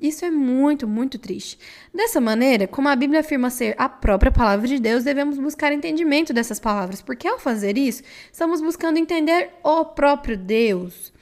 Isso 0.00 0.26
é 0.26 0.30
muito, 0.30 0.86
muito 0.86 1.18
triste. 1.18 1.58
Dessa 1.92 2.20
maneira, 2.20 2.66
como 2.66 2.88
a 2.88 2.96
Bíblia 2.96 3.20
afirma 3.20 3.48
ser 3.48 3.74
a 3.78 3.88
própria 3.88 4.30
palavra 4.30 4.66
de 4.68 4.78
Deus, 4.78 5.04
devemos 5.04 5.38
buscar 5.38 5.72
entendimento 5.72 6.34
dessas 6.34 6.60
palavras, 6.60 7.00
porque 7.00 7.26
ao 7.26 7.38
fazer 7.38 7.78
isso, 7.78 8.02
estamos 8.30 8.60
buscando 8.60 8.98
entender 8.98 9.50
o 9.62 9.86
próprio 9.86 10.36
Deus. 10.36 11.12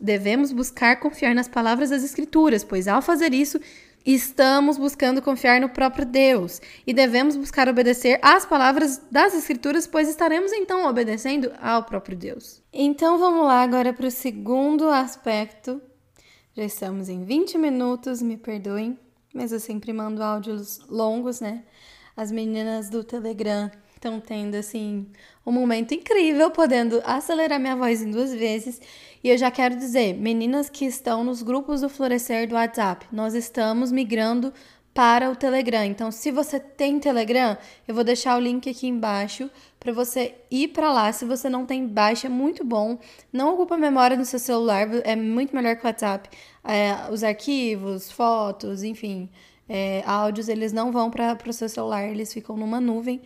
Devemos 0.00 0.50
buscar 0.50 0.98
confiar 0.98 1.34
nas 1.34 1.46
palavras 1.46 1.90
das 1.90 2.02
Escrituras, 2.02 2.64
pois 2.64 2.88
ao 2.88 3.02
fazer 3.02 3.34
isso, 3.34 3.60
estamos 4.04 4.78
buscando 4.78 5.20
confiar 5.20 5.60
no 5.60 5.68
próprio 5.68 6.06
Deus 6.06 6.60
e 6.86 6.94
devemos 6.94 7.36
buscar 7.36 7.68
obedecer 7.68 8.18
às 8.22 8.46
palavras 8.46 9.00
das 9.10 9.34
Escrituras, 9.34 9.86
pois 9.86 10.08
estaremos 10.08 10.52
então 10.52 10.86
obedecendo 10.88 11.52
ao 11.60 11.84
próprio 11.84 12.16
Deus. 12.16 12.62
Então 12.72 13.18
vamos 13.18 13.44
lá 13.44 13.62
agora 13.62 13.92
para 13.92 14.06
o 14.06 14.10
segundo 14.10 14.88
aspecto 14.88 15.80
já 16.54 16.64
estamos 16.64 17.08
em 17.08 17.24
20 17.24 17.56
minutos, 17.56 18.20
me 18.20 18.36
perdoem, 18.36 18.98
mas 19.32 19.52
eu 19.52 19.60
sempre 19.60 19.90
mando 19.90 20.22
áudios 20.22 20.80
longos, 20.86 21.40
né? 21.40 21.64
As 22.14 22.30
meninas 22.30 22.90
do 22.90 23.02
Telegram 23.02 23.70
estão 23.94 24.20
tendo 24.20 24.54
assim 24.56 25.06
um 25.46 25.50
momento 25.50 25.94
incrível, 25.94 26.50
podendo 26.50 27.00
acelerar 27.06 27.58
minha 27.58 27.74
voz 27.74 28.02
em 28.02 28.10
duas 28.10 28.34
vezes. 28.34 28.82
E 29.24 29.30
eu 29.30 29.38
já 29.38 29.50
quero 29.50 29.76
dizer, 29.76 30.12
meninas 30.12 30.68
que 30.68 30.84
estão 30.84 31.24
nos 31.24 31.42
grupos 31.42 31.80
do 31.80 31.88
Florescer 31.88 32.46
do 32.46 32.54
WhatsApp, 32.54 33.06
nós 33.10 33.32
estamos 33.32 33.90
migrando 33.90 34.52
para 34.94 35.30
o 35.30 35.36
Telegram. 35.36 35.84
Então, 35.84 36.10
se 36.10 36.30
você 36.30 36.60
tem 36.60 36.98
Telegram, 36.98 37.56
eu 37.88 37.94
vou 37.94 38.04
deixar 38.04 38.36
o 38.36 38.40
link 38.40 38.68
aqui 38.68 38.86
embaixo 38.86 39.50
para 39.80 39.92
você 39.92 40.34
ir 40.50 40.68
para 40.68 40.92
lá. 40.92 41.12
Se 41.12 41.24
você 41.24 41.48
não 41.48 41.64
tem, 41.64 41.86
baixa, 41.86 42.26
é 42.26 42.30
muito 42.30 42.64
bom. 42.64 42.98
Não 43.32 43.54
ocupa 43.54 43.76
memória 43.76 44.16
no 44.16 44.24
seu 44.24 44.38
celular, 44.38 44.88
é 45.04 45.16
muito 45.16 45.54
melhor 45.54 45.76
que 45.76 45.84
o 45.84 45.86
WhatsApp. 45.86 46.28
É, 46.62 47.10
os 47.10 47.24
arquivos, 47.24 48.10
fotos, 48.10 48.82
enfim, 48.82 49.28
é, 49.68 50.02
áudios, 50.06 50.48
eles 50.48 50.72
não 50.72 50.92
vão 50.92 51.10
para 51.10 51.36
o 51.48 51.52
seu 51.52 51.68
celular, 51.68 52.04
eles 52.04 52.32
ficam 52.32 52.56
numa 52.56 52.80
nuvem 52.80 53.20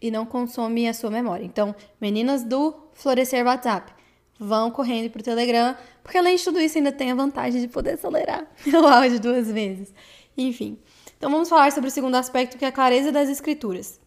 e 0.00 0.10
não 0.10 0.24
consomem 0.26 0.88
a 0.88 0.94
sua 0.94 1.10
memória. 1.10 1.44
Então, 1.44 1.74
meninas 2.00 2.44
do 2.44 2.74
Florescer 2.92 3.44
WhatsApp, 3.44 3.92
vão 4.38 4.70
correndo 4.70 5.10
para 5.10 5.20
o 5.20 5.24
Telegram, 5.24 5.76
porque 6.02 6.18
além 6.18 6.36
de 6.36 6.44
tudo 6.44 6.60
isso, 6.60 6.78
ainda 6.78 6.90
tem 6.90 7.12
a 7.12 7.14
vantagem 7.14 7.60
de 7.60 7.68
poder 7.68 7.92
acelerar 7.92 8.46
o 8.72 8.86
áudio 8.86 9.20
duas 9.20 9.50
vezes. 9.50 9.94
Enfim. 10.36 10.78
Então 11.16 11.30
vamos 11.30 11.48
falar 11.48 11.72
sobre 11.72 11.88
o 11.88 11.92
segundo 11.92 12.14
aspecto, 12.16 12.58
que 12.58 12.64
é 12.64 12.68
a 12.68 12.72
clareza 12.72 13.10
das 13.10 13.28
escrituras. 13.28 14.00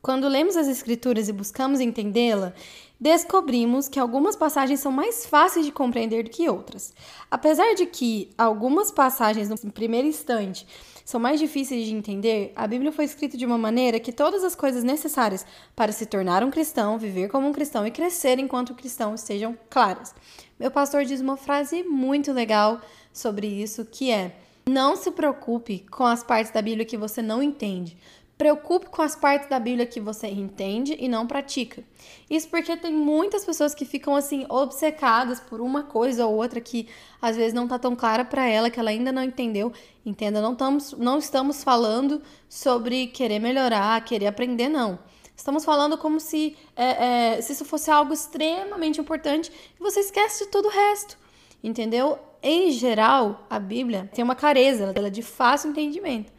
Quando 0.00 0.28
lemos 0.28 0.56
as 0.56 0.68
escrituras 0.68 1.28
e 1.28 1.32
buscamos 1.32 1.80
entendê-la, 1.80 2.52
descobrimos 3.00 3.88
que 3.88 3.98
algumas 3.98 4.36
passagens 4.36 4.80
são 4.80 4.92
mais 4.92 5.26
fáceis 5.26 5.66
de 5.66 5.72
compreender 5.72 6.22
do 6.24 6.30
que 6.30 6.48
outras. 6.48 6.94
Apesar 7.30 7.74
de 7.74 7.84
que 7.86 8.30
algumas 8.38 8.92
passagens, 8.92 9.48
no 9.48 9.72
primeiro 9.72 10.06
instante, 10.06 10.66
são 11.04 11.18
mais 11.18 11.40
difíceis 11.40 11.86
de 11.86 11.94
entender, 11.94 12.52
a 12.54 12.66
Bíblia 12.66 12.92
foi 12.92 13.06
escrita 13.06 13.36
de 13.36 13.46
uma 13.46 13.58
maneira 13.58 13.98
que 13.98 14.12
todas 14.12 14.44
as 14.44 14.54
coisas 14.54 14.84
necessárias 14.84 15.44
para 15.74 15.90
se 15.90 16.06
tornar 16.06 16.44
um 16.44 16.50
cristão, 16.50 16.98
viver 16.98 17.28
como 17.28 17.48
um 17.48 17.52
cristão 17.52 17.86
e 17.86 17.90
crescer 17.90 18.38
enquanto 18.38 18.74
cristão 18.74 19.14
estejam 19.14 19.58
claras. 19.70 20.14
Meu 20.60 20.70
pastor 20.70 21.04
diz 21.04 21.20
uma 21.20 21.36
frase 21.36 21.82
muito 21.82 22.32
legal 22.32 22.80
sobre 23.12 23.46
isso, 23.46 23.84
que 23.84 24.10
é: 24.10 24.36
não 24.68 24.96
se 24.96 25.10
preocupe 25.10 25.86
com 25.90 26.04
as 26.04 26.22
partes 26.22 26.52
da 26.52 26.62
Bíblia 26.62 26.84
que 26.84 26.96
você 26.96 27.22
não 27.22 27.42
entende. 27.42 27.96
Preocupe 28.36 28.86
com 28.86 29.02
as 29.02 29.16
partes 29.16 29.48
da 29.48 29.58
Bíblia 29.58 29.84
que 29.84 29.98
você 29.98 30.28
entende 30.28 30.96
e 31.00 31.08
não 31.08 31.26
pratica. 31.26 31.82
Isso 32.30 32.48
porque 32.48 32.76
tem 32.76 32.92
muitas 32.92 33.44
pessoas 33.44 33.74
que 33.74 33.84
ficam 33.84 34.14
assim 34.14 34.46
obcecadas 34.48 35.40
por 35.40 35.60
uma 35.60 35.82
coisa 35.82 36.24
ou 36.24 36.36
outra 36.36 36.60
que 36.60 36.88
às 37.20 37.36
vezes 37.36 37.52
não 37.52 37.64
está 37.64 37.80
tão 37.80 37.96
clara 37.96 38.24
para 38.24 38.46
ela, 38.46 38.70
que 38.70 38.78
ela 38.78 38.90
ainda 38.90 39.10
não 39.10 39.24
entendeu. 39.24 39.72
Entenda, 40.06 40.40
não 40.40 40.52
estamos, 40.52 40.92
não 40.92 41.18
estamos 41.18 41.64
falando 41.64 42.22
sobre 42.48 43.08
querer 43.08 43.40
melhorar, 43.40 44.04
querer 44.04 44.28
aprender, 44.28 44.68
não. 44.68 45.00
Estamos 45.36 45.64
falando 45.64 45.98
como 45.98 46.20
se, 46.20 46.56
é, 46.76 47.34
é, 47.36 47.42
se 47.42 47.52
isso 47.52 47.64
fosse 47.64 47.90
algo 47.90 48.12
extremamente 48.12 49.00
importante 49.00 49.50
e 49.50 49.82
você 49.82 49.98
esquece 49.98 50.44
de 50.44 50.50
todo 50.50 50.66
o 50.66 50.70
resto. 50.70 51.18
Entendeu? 51.62 52.20
Em 52.42 52.70
geral, 52.70 53.46
a 53.50 53.58
Bíblia 53.58 54.08
tem 54.14 54.24
uma 54.24 54.34
careza, 54.34 54.92
ela 54.94 55.08
é 55.08 55.10
de 55.10 55.22
fácil 55.22 55.70
entendimento. 55.70 56.32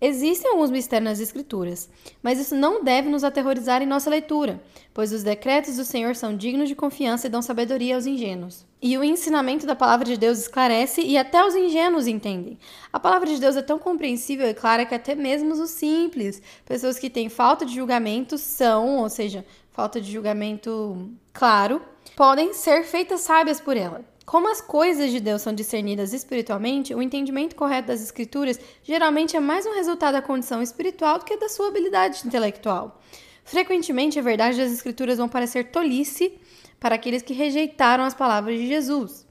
Existem 0.00 0.50
alguns 0.50 0.70
mistérios 0.70 1.08
nas 1.08 1.20
Escrituras, 1.20 1.88
mas 2.22 2.38
isso 2.38 2.54
não 2.54 2.82
deve 2.82 3.08
nos 3.08 3.24
aterrorizar 3.24 3.80
em 3.80 3.86
nossa 3.86 4.10
leitura, 4.10 4.62
pois 4.92 5.12
os 5.12 5.22
decretos 5.22 5.76
do 5.76 5.84
Senhor 5.84 6.14
são 6.14 6.36
dignos 6.36 6.68
de 6.68 6.74
confiança 6.74 7.26
e 7.26 7.30
dão 7.30 7.40
sabedoria 7.40 7.94
aos 7.94 8.04
ingênuos. 8.04 8.66
E 8.82 8.98
o 8.98 9.04
ensinamento 9.04 9.66
da 9.66 9.74
palavra 9.74 10.04
de 10.04 10.18
Deus 10.18 10.38
esclarece 10.40 11.00
e 11.00 11.16
até 11.16 11.42
os 11.42 11.54
ingênuos 11.54 12.06
entendem. 12.06 12.58
A 12.92 13.00
palavra 13.00 13.30
de 13.30 13.40
Deus 13.40 13.56
é 13.56 13.62
tão 13.62 13.78
compreensível 13.78 14.46
e 14.46 14.52
clara 14.52 14.84
que 14.84 14.94
até 14.94 15.14
mesmo 15.14 15.52
os 15.52 15.70
simples, 15.70 16.42
pessoas 16.66 16.98
que 16.98 17.08
têm 17.08 17.30
falta 17.30 17.64
de 17.64 17.74
julgamento, 17.74 18.36
são, 18.36 18.98
ou 18.98 19.08
seja, 19.08 19.42
falta 19.70 20.00
de 20.00 20.12
julgamento 20.12 21.08
claro, 21.32 21.80
podem 22.14 22.52
ser 22.52 22.84
feitas 22.84 23.22
sábias 23.22 23.58
por 23.58 23.76
ela. 23.76 24.04
Como 24.24 24.50
as 24.50 24.60
coisas 24.60 25.10
de 25.10 25.20
Deus 25.20 25.42
são 25.42 25.52
discernidas 25.52 26.14
espiritualmente, 26.14 26.94
o 26.94 27.02
entendimento 27.02 27.54
correto 27.54 27.88
das 27.88 28.02
Escrituras 28.02 28.58
geralmente 28.82 29.36
é 29.36 29.40
mais 29.40 29.66
um 29.66 29.74
resultado 29.74 30.14
da 30.14 30.22
condição 30.22 30.62
espiritual 30.62 31.18
do 31.18 31.26
que 31.26 31.36
da 31.36 31.48
sua 31.48 31.68
habilidade 31.68 32.26
intelectual. 32.26 33.00
Frequentemente, 33.44 34.18
a 34.18 34.22
verdade 34.22 34.56
das 34.56 34.72
Escrituras 34.72 35.18
vão 35.18 35.28
parecer 35.28 35.70
tolice 35.70 36.38
para 36.80 36.94
aqueles 36.94 37.22
que 37.22 37.34
rejeitaram 37.34 38.02
as 38.02 38.14
palavras 38.14 38.58
de 38.58 38.66
Jesus. 38.66 39.26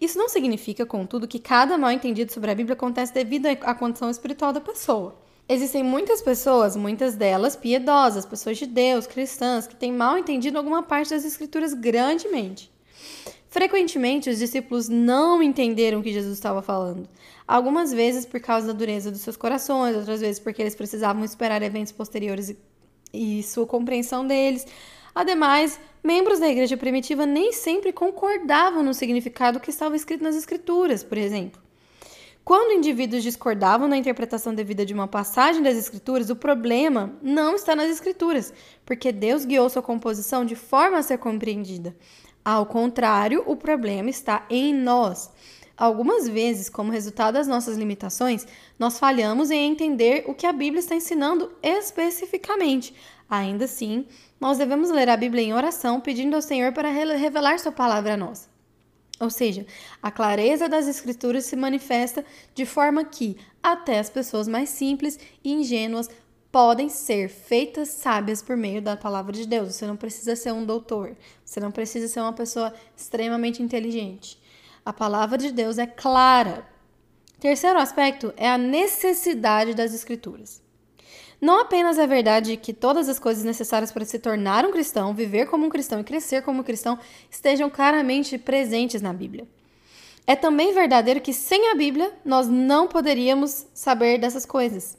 Isso 0.00 0.16
não 0.16 0.28
significa, 0.28 0.86
contudo, 0.86 1.26
que 1.26 1.40
cada 1.40 1.76
mal 1.76 1.90
entendido 1.90 2.32
sobre 2.32 2.50
a 2.50 2.54
Bíblia 2.54 2.74
acontece 2.74 3.12
devido 3.12 3.46
à 3.46 3.74
condição 3.74 4.08
espiritual 4.08 4.52
da 4.52 4.60
pessoa. 4.60 5.16
Existem 5.48 5.82
muitas 5.82 6.22
pessoas, 6.22 6.76
muitas 6.76 7.16
delas 7.16 7.56
piedosas, 7.56 8.24
pessoas 8.24 8.58
de 8.58 8.66
Deus, 8.66 9.08
cristãs, 9.08 9.66
que 9.66 9.74
têm 9.74 9.92
mal 9.92 10.16
entendido 10.16 10.56
alguma 10.56 10.84
parte 10.84 11.10
das 11.10 11.24
Escrituras 11.24 11.74
grandemente. 11.74 12.75
Frequentemente, 13.56 14.28
os 14.28 14.38
discípulos 14.38 14.86
não 14.86 15.42
entenderam 15.42 16.00
o 16.00 16.02
que 16.02 16.12
Jesus 16.12 16.34
estava 16.34 16.60
falando. 16.60 17.08
Algumas 17.48 17.90
vezes 17.90 18.26
por 18.26 18.38
causa 18.38 18.66
da 18.66 18.74
dureza 18.74 19.10
dos 19.10 19.22
seus 19.22 19.34
corações, 19.34 19.96
outras 19.96 20.20
vezes 20.20 20.38
porque 20.38 20.60
eles 20.60 20.74
precisavam 20.74 21.24
esperar 21.24 21.62
eventos 21.62 21.90
posteriores 21.90 22.54
e 23.14 23.42
sua 23.42 23.66
compreensão 23.66 24.26
deles. 24.26 24.66
Ademais, 25.14 25.80
membros 26.04 26.38
da 26.38 26.50
igreja 26.50 26.76
primitiva 26.76 27.24
nem 27.24 27.50
sempre 27.50 27.94
concordavam 27.94 28.82
no 28.82 28.92
significado 28.92 29.58
que 29.58 29.70
estava 29.70 29.96
escrito 29.96 30.22
nas 30.22 30.36
Escrituras, 30.36 31.02
por 31.02 31.16
exemplo. 31.16 31.58
Quando 32.44 32.76
indivíduos 32.76 33.22
discordavam 33.22 33.88
na 33.88 33.96
interpretação 33.96 34.54
devida 34.54 34.84
de 34.84 34.92
uma 34.92 35.08
passagem 35.08 35.62
das 35.62 35.78
Escrituras, 35.78 36.28
o 36.28 36.36
problema 36.36 37.16
não 37.22 37.54
está 37.54 37.74
nas 37.74 37.90
Escrituras, 37.90 38.52
porque 38.84 39.10
Deus 39.10 39.46
guiou 39.46 39.70
sua 39.70 39.82
composição 39.82 40.44
de 40.44 40.54
forma 40.54 40.98
a 40.98 41.02
ser 41.02 41.16
compreendida. 41.16 41.96
Ao 42.46 42.64
contrário, 42.64 43.42
o 43.44 43.56
problema 43.56 44.08
está 44.08 44.46
em 44.48 44.72
nós. 44.72 45.32
Algumas 45.76 46.28
vezes, 46.28 46.68
como 46.68 46.92
resultado 46.92 47.34
das 47.34 47.48
nossas 47.48 47.76
limitações, 47.76 48.46
nós 48.78 49.00
falhamos 49.00 49.50
em 49.50 49.68
entender 49.68 50.22
o 50.28 50.32
que 50.32 50.46
a 50.46 50.52
Bíblia 50.52 50.78
está 50.78 50.94
ensinando 50.94 51.50
especificamente. 51.60 52.94
Ainda 53.28 53.64
assim, 53.64 54.06
nós 54.40 54.58
devemos 54.58 54.90
ler 54.90 55.08
a 55.08 55.16
Bíblia 55.16 55.42
em 55.42 55.54
oração, 55.54 56.00
pedindo 56.00 56.36
ao 56.36 56.40
Senhor 56.40 56.72
para 56.72 56.88
revelar 56.88 57.58
Sua 57.58 57.72
palavra 57.72 58.14
a 58.14 58.16
nós. 58.16 58.48
Ou 59.18 59.28
seja, 59.28 59.66
a 60.00 60.12
clareza 60.12 60.68
das 60.68 60.86
Escrituras 60.86 61.46
se 61.46 61.56
manifesta 61.56 62.24
de 62.54 62.64
forma 62.64 63.04
que 63.04 63.36
até 63.60 63.98
as 63.98 64.08
pessoas 64.08 64.46
mais 64.46 64.68
simples 64.68 65.18
e 65.42 65.52
ingênuas 65.52 66.08
podem 66.56 66.88
ser 66.88 67.28
feitas 67.28 67.90
sábias 67.90 68.40
por 68.40 68.56
meio 68.56 68.80
da 68.80 68.96
palavra 68.96 69.30
de 69.30 69.46
Deus. 69.46 69.74
Você 69.74 69.86
não 69.86 69.94
precisa 69.94 70.34
ser 70.34 70.54
um 70.54 70.64
doutor, 70.64 71.14
você 71.44 71.60
não 71.60 71.70
precisa 71.70 72.08
ser 72.08 72.20
uma 72.20 72.32
pessoa 72.32 72.72
extremamente 72.96 73.62
inteligente. 73.62 74.40
A 74.82 74.90
palavra 74.90 75.36
de 75.36 75.52
Deus 75.52 75.76
é 75.76 75.86
clara. 75.86 76.66
Terceiro 77.38 77.78
aspecto 77.78 78.32
é 78.38 78.48
a 78.48 78.56
necessidade 78.56 79.74
das 79.74 79.92
escrituras. 79.92 80.62
Não 81.38 81.60
apenas 81.60 81.98
é 81.98 82.06
verdade 82.06 82.56
que 82.56 82.72
todas 82.72 83.06
as 83.06 83.18
coisas 83.18 83.44
necessárias 83.44 83.92
para 83.92 84.06
se 84.06 84.18
tornar 84.18 84.64
um 84.64 84.72
cristão, 84.72 85.12
viver 85.12 85.50
como 85.50 85.66
um 85.66 85.68
cristão 85.68 86.00
e 86.00 86.04
crescer 86.04 86.40
como 86.40 86.60
um 86.60 86.64
cristão 86.64 86.98
estejam 87.30 87.68
claramente 87.68 88.38
presentes 88.38 89.02
na 89.02 89.12
Bíblia. 89.12 89.46
É 90.26 90.34
também 90.34 90.72
verdadeiro 90.72 91.20
que 91.20 91.34
sem 91.34 91.70
a 91.70 91.74
Bíblia 91.74 92.14
nós 92.24 92.48
não 92.48 92.88
poderíamos 92.88 93.66
saber 93.74 94.16
dessas 94.16 94.46
coisas. 94.46 94.96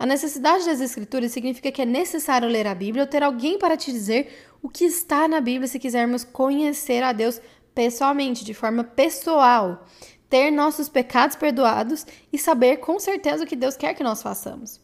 A 0.00 0.06
necessidade 0.06 0.64
das 0.64 0.80
Escrituras 0.80 1.30
significa 1.30 1.70
que 1.70 1.82
é 1.82 1.84
necessário 1.84 2.48
ler 2.48 2.66
a 2.66 2.74
Bíblia 2.74 3.02
ou 3.04 3.06
ter 3.06 3.22
alguém 3.22 3.58
para 3.58 3.76
te 3.76 3.92
dizer 3.92 4.48
o 4.62 4.68
que 4.70 4.86
está 4.86 5.28
na 5.28 5.42
Bíblia 5.42 5.68
se 5.68 5.78
quisermos 5.78 6.24
conhecer 6.24 7.02
a 7.02 7.12
Deus 7.12 7.38
pessoalmente, 7.74 8.42
de 8.42 8.54
forma 8.54 8.82
pessoal, 8.82 9.84
ter 10.26 10.50
nossos 10.50 10.88
pecados 10.88 11.36
perdoados 11.36 12.06
e 12.32 12.38
saber 12.38 12.78
com 12.78 12.98
certeza 12.98 13.44
o 13.44 13.46
que 13.46 13.54
Deus 13.54 13.76
quer 13.76 13.92
que 13.92 14.02
nós 14.02 14.22
façamos. 14.22 14.80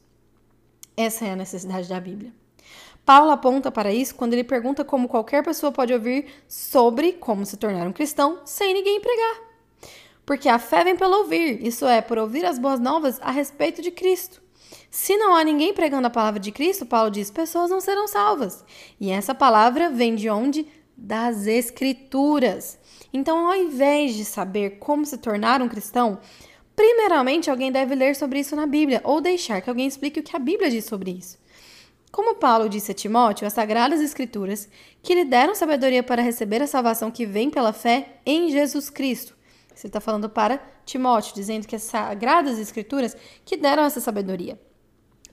Essa 0.94 1.24
é 1.24 1.30
a 1.30 1.36
necessidade 1.36 1.88
da 1.88 1.98
Bíblia. 1.98 2.30
Paulo 3.02 3.30
aponta 3.30 3.72
para 3.72 3.94
isso 3.94 4.14
quando 4.14 4.34
ele 4.34 4.44
pergunta 4.44 4.84
como 4.84 5.08
qualquer 5.08 5.42
pessoa 5.42 5.72
pode 5.72 5.94
ouvir 5.94 6.26
sobre 6.46 7.14
como 7.14 7.46
se 7.46 7.56
tornar 7.56 7.88
um 7.88 7.92
cristão 7.92 8.42
sem 8.44 8.74
ninguém 8.74 9.00
pregar. 9.00 9.40
Porque 10.26 10.46
a 10.46 10.58
fé 10.58 10.84
vem 10.84 10.94
pelo 10.94 11.20
ouvir, 11.20 11.66
isso 11.66 11.86
é, 11.86 12.02
por 12.02 12.18
ouvir 12.18 12.44
as 12.44 12.58
boas 12.58 12.78
novas 12.78 13.18
a 13.22 13.30
respeito 13.30 13.80
de 13.80 13.90
Cristo. 13.90 14.44
Se 14.90 15.16
não 15.16 15.34
há 15.34 15.44
ninguém 15.44 15.74
pregando 15.74 16.06
a 16.06 16.10
palavra 16.10 16.40
de 16.40 16.52
Cristo, 16.52 16.86
Paulo 16.86 17.10
diz, 17.10 17.30
pessoas 17.30 17.70
não 17.70 17.80
serão 17.80 18.06
salvas. 18.06 18.64
E 19.00 19.10
essa 19.10 19.34
palavra 19.34 19.90
vem 19.90 20.14
de 20.14 20.28
onde? 20.30 20.66
Das 20.96 21.46
Escrituras. 21.46 22.78
Então, 23.12 23.46
ao 23.46 23.54
invés 23.54 24.14
de 24.14 24.24
saber 24.24 24.78
como 24.78 25.04
se 25.04 25.18
tornar 25.18 25.60
um 25.60 25.68
cristão, 25.68 26.18
primeiramente 26.74 27.50
alguém 27.50 27.70
deve 27.70 27.94
ler 27.94 28.14
sobre 28.16 28.40
isso 28.40 28.56
na 28.56 28.66
Bíblia 28.66 29.00
ou 29.04 29.20
deixar 29.20 29.60
que 29.60 29.68
alguém 29.68 29.86
explique 29.86 30.20
o 30.20 30.22
que 30.22 30.36
a 30.36 30.38
Bíblia 30.38 30.70
diz 30.70 30.84
sobre 30.84 31.10
isso. 31.10 31.38
Como 32.10 32.36
Paulo 32.36 32.68
disse 32.68 32.92
a 32.92 32.94
Timóteo, 32.94 33.46
as 33.46 33.52
Sagradas 33.52 34.00
Escrituras, 34.00 34.68
que 35.02 35.14
lhe 35.14 35.24
deram 35.24 35.54
sabedoria 35.54 36.02
para 36.02 36.22
receber 36.22 36.62
a 36.62 36.66
salvação 36.66 37.10
que 37.10 37.26
vem 37.26 37.50
pela 37.50 37.74
fé 37.74 38.20
em 38.24 38.50
Jesus 38.50 38.88
Cristo. 38.88 39.36
Você 39.74 39.88
está 39.88 40.00
falando 40.00 40.28
para 40.30 40.58
Timóteo, 40.86 41.34
dizendo 41.34 41.66
que 41.66 41.76
as 41.76 41.82
Sagradas 41.82 42.58
Escrituras 42.58 43.14
que 43.44 43.58
deram 43.58 43.84
essa 43.84 44.00
sabedoria. 44.00 44.58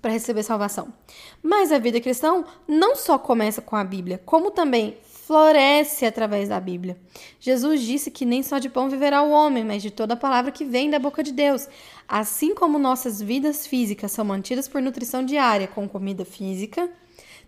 Para 0.03 0.11
receber 0.11 0.43
salvação. 0.43 0.93
Mas 1.41 1.71
a 1.71 1.79
vida 1.79 2.01
cristã 2.01 2.43
não 2.67 2.93
só 2.93 3.17
começa 3.17 3.61
com 3.61 3.77
a 3.77 3.85
Bíblia, 3.85 4.21
como 4.25 4.51
também 4.51 4.97
floresce 5.01 6.05
através 6.05 6.49
da 6.49 6.59
Bíblia. 6.59 6.97
Jesus 7.39 7.79
disse 7.79 8.11
que 8.11 8.25
nem 8.25 8.43
só 8.43 8.59
de 8.59 8.67
pão 8.67 8.89
viverá 8.89 9.23
o 9.23 9.31
homem, 9.31 9.63
mas 9.63 9.81
de 9.81 9.89
toda 9.89 10.17
palavra 10.17 10.51
que 10.51 10.65
vem 10.65 10.89
da 10.89 10.99
boca 10.99 11.23
de 11.23 11.31
Deus. 11.31 11.69
Assim 12.05 12.53
como 12.53 12.77
nossas 12.77 13.21
vidas 13.21 13.65
físicas 13.65 14.11
são 14.11 14.25
mantidas 14.25 14.67
por 14.67 14.81
nutrição 14.81 15.23
diária 15.23 15.69
com 15.69 15.87
comida 15.87 16.25
física, 16.25 16.89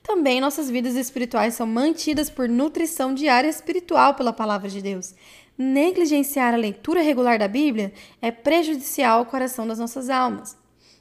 também 0.01 0.39
nossas 0.39 0.69
vidas 0.69 0.95
espirituais 0.95 1.55
são 1.55 1.67
mantidas 1.67 2.29
por 2.29 2.47
nutrição 2.47 3.13
diária 3.13 3.49
espiritual 3.49 4.13
pela 4.13 4.31
palavra 4.31 4.69
de 4.69 4.81
Deus. 4.81 5.13
Negligenciar 5.57 6.53
a 6.53 6.57
leitura 6.57 7.01
regular 7.01 7.37
da 7.37 7.49
Bíblia 7.49 7.91
é 8.21 8.31
prejudicial 8.31 9.19
ao 9.19 9.25
coração 9.25 9.67
das 9.67 9.77
nossas 9.77 10.09
almas. 10.09 10.55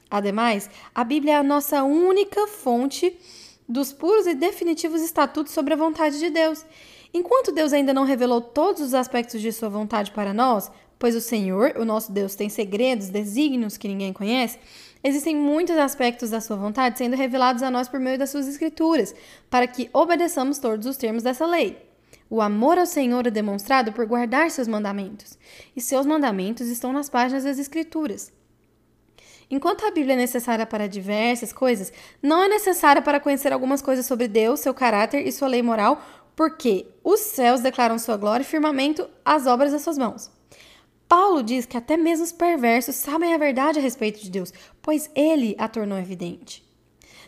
Ademais, 0.09 0.69
a 0.93 1.03
Bíblia 1.03 1.33
é 1.33 1.37
a 1.37 1.43
nossa 1.43 1.83
única 1.83 2.47
fonte 2.47 3.17
dos 3.67 3.91
puros 3.91 4.27
e 4.27 4.35
definitivos 4.35 5.01
estatutos 5.01 5.53
sobre 5.53 5.73
a 5.73 5.77
vontade 5.77 6.19
de 6.19 6.29
Deus. 6.29 6.65
Enquanto 7.13 7.51
Deus 7.51 7.73
ainda 7.73 7.93
não 7.93 8.03
revelou 8.03 8.41
todos 8.41 8.81
os 8.81 8.93
aspectos 8.93 9.41
de 9.41 9.51
sua 9.51 9.69
vontade 9.69 10.11
para 10.11 10.33
nós, 10.33 10.69
pois 10.99 11.15
o 11.15 11.21
Senhor, 11.21 11.73
o 11.77 11.85
nosso 11.85 12.11
Deus, 12.11 12.35
tem 12.35 12.49
segredos, 12.49 13.09
desígnios 13.09 13.77
que 13.77 13.87
ninguém 13.87 14.13
conhece, 14.13 14.59
existem 15.03 15.35
muitos 15.35 15.77
aspectos 15.77 16.29
da 16.29 16.41
sua 16.41 16.55
vontade 16.55 16.97
sendo 16.97 17.15
revelados 17.15 17.63
a 17.63 17.71
nós 17.71 17.87
por 17.87 17.99
meio 17.99 18.17
das 18.17 18.29
suas 18.29 18.47
escrituras, 18.47 19.15
para 19.49 19.67
que 19.67 19.89
obedeçamos 19.93 20.57
todos 20.57 20.85
os 20.85 20.97
termos 20.97 21.23
dessa 21.23 21.45
lei. 21.45 21.77
O 22.29 22.41
amor 22.41 22.77
ao 22.77 22.85
Senhor 22.85 23.27
é 23.27 23.31
demonstrado 23.31 23.93
por 23.93 24.05
guardar 24.05 24.49
seus 24.49 24.67
mandamentos, 24.67 25.37
e 25.75 25.81
seus 25.81 26.05
mandamentos 26.05 26.67
estão 26.67 26.91
nas 26.91 27.09
páginas 27.09 27.43
das 27.43 27.59
Escrituras. 27.59 28.33
Enquanto 29.49 29.85
a 29.85 29.91
Bíblia 29.91 30.13
é 30.13 30.17
necessária 30.17 30.65
para 30.65 30.87
diversas 30.87 31.53
coisas, 31.53 31.93
não 32.21 32.43
é 32.43 32.47
necessária 32.47 33.01
para 33.01 33.19
conhecer 33.19 33.53
algumas 33.53 33.81
coisas 33.81 34.05
sobre 34.05 34.27
Deus, 34.27 34.59
seu 34.59 34.73
caráter 34.73 35.25
e 35.25 35.31
sua 35.31 35.47
lei 35.47 35.61
moral, 35.61 36.01
porque 36.35 36.87
os 37.03 37.19
céus 37.19 37.61
declaram 37.61 37.99
sua 37.99 38.17
glória 38.17 38.43
e 38.43 38.47
firmamento 38.47 39.07
as 39.23 39.45
obras 39.45 39.71
das 39.71 39.83
suas 39.83 39.97
mãos. 39.97 40.31
Paulo 41.07 41.43
diz 41.43 41.65
que 41.65 41.77
até 41.77 41.95
mesmo 41.95 42.25
os 42.25 42.31
perversos 42.31 42.95
sabem 42.95 43.33
a 43.33 43.37
verdade 43.37 43.77
a 43.77 43.81
respeito 43.81 44.19
de 44.19 44.31
Deus, 44.31 44.51
pois 44.81 45.09
ele 45.15 45.55
a 45.59 45.67
tornou 45.67 45.99
evidente. 45.99 46.64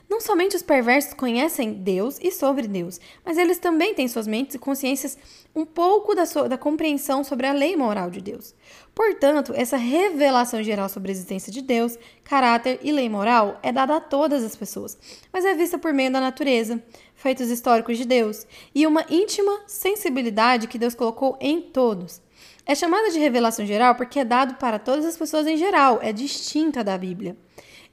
Não 0.09 0.21
somente 0.21 0.55
os 0.55 0.61
perversos 0.61 1.13
conhecem 1.13 1.73
Deus 1.73 2.17
e 2.21 2.31
sobre 2.31 2.65
Deus, 2.65 2.97
mas 3.25 3.37
eles 3.37 3.59
também 3.59 3.93
têm 3.93 4.07
suas 4.07 4.25
mentes 4.25 4.55
e 4.55 4.59
consciências 4.59 5.17
um 5.53 5.65
pouco 5.65 6.15
da, 6.15 6.23
da 6.47 6.57
compreensão 6.57 7.25
sobre 7.25 7.45
a 7.45 7.51
lei 7.51 7.75
moral 7.75 8.09
de 8.09 8.21
Deus. 8.21 8.55
Portanto, 8.95 9.51
essa 9.53 9.75
revelação 9.75 10.63
geral 10.63 10.87
sobre 10.87 11.11
a 11.11 11.13
existência 11.13 11.51
de 11.51 11.61
Deus, 11.61 11.97
caráter 12.23 12.79
e 12.81 12.91
lei 12.91 13.09
moral 13.09 13.59
é 13.61 13.69
dada 13.69 13.97
a 13.97 14.01
todas 14.01 14.45
as 14.45 14.55
pessoas, 14.55 14.97
mas 15.31 15.43
é 15.43 15.53
vista 15.53 15.77
por 15.77 15.91
meio 15.91 16.11
da 16.11 16.21
natureza, 16.21 16.81
feitos 17.13 17.49
históricos 17.49 17.97
de 17.97 18.05
Deus 18.05 18.47
e 18.73 18.87
uma 18.87 19.05
íntima 19.09 19.59
sensibilidade 19.67 20.67
que 20.67 20.79
Deus 20.79 20.95
colocou 20.95 21.37
em 21.41 21.61
todos. 21.61 22.21
É 22.65 22.73
chamada 22.73 23.11
de 23.11 23.19
revelação 23.19 23.65
geral 23.65 23.95
porque 23.95 24.19
é 24.19 24.25
dado 24.25 24.55
para 24.55 24.79
todas 24.79 25.05
as 25.05 25.17
pessoas 25.17 25.47
em 25.47 25.57
geral, 25.57 25.99
é 26.01 26.13
distinta 26.13 26.81
da 26.81 26.97
Bíblia. 26.97 27.35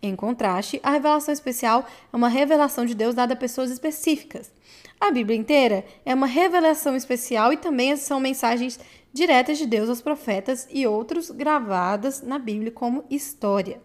Em 0.07 0.15
contraste, 0.15 0.79
a 0.83 0.91
revelação 0.91 1.33
especial 1.33 1.87
é 2.13 2.15
uma 2.15 2.29
revelação 2.29 2.85
de 2.85 2.95
Deus 2.95 3.15
dada 3.15 3.33
a 3.33 3.37
pessoas 3.37 3.71
específicas. 3.71 4.53
A 5.01 5.11
Bíblia 5.11 5.35
inteira 5.35 5.83
é 6.05 6.15
uma 6.15 6.27
revelação 6.27 6.95
especial 6.95 7.55
e 7.55 7.57
também 7.57 7.97
são 7.97 8.21
mensagens 8.21 8.79
diretas 9.15 9.57
de 9.57 9.65
Deus 9.65 9.89
aos 9.89 10.03
profetas 10.03 10.69
e 10.71 10.87
outros 10.87 11.31
gravadas 11.31 12.21
na 12.21 12.39
Bíblia 12.39 12.71
como 12.71 13.07
história. 13.09 13.81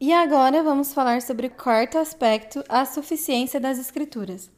E 0.00 0.12
agora 0.12 0.62
vamos 0.62 0.94
falar 0.94 1.20
sobre 1.20 1.48
o 1.48 1.50
quarto 1.50 1.98
aspecto, 1.98 2.62
a 2.68 2.84
suficiência 2.84 3.58
das 3.58 3.76
Escrituras. 3.76 4.53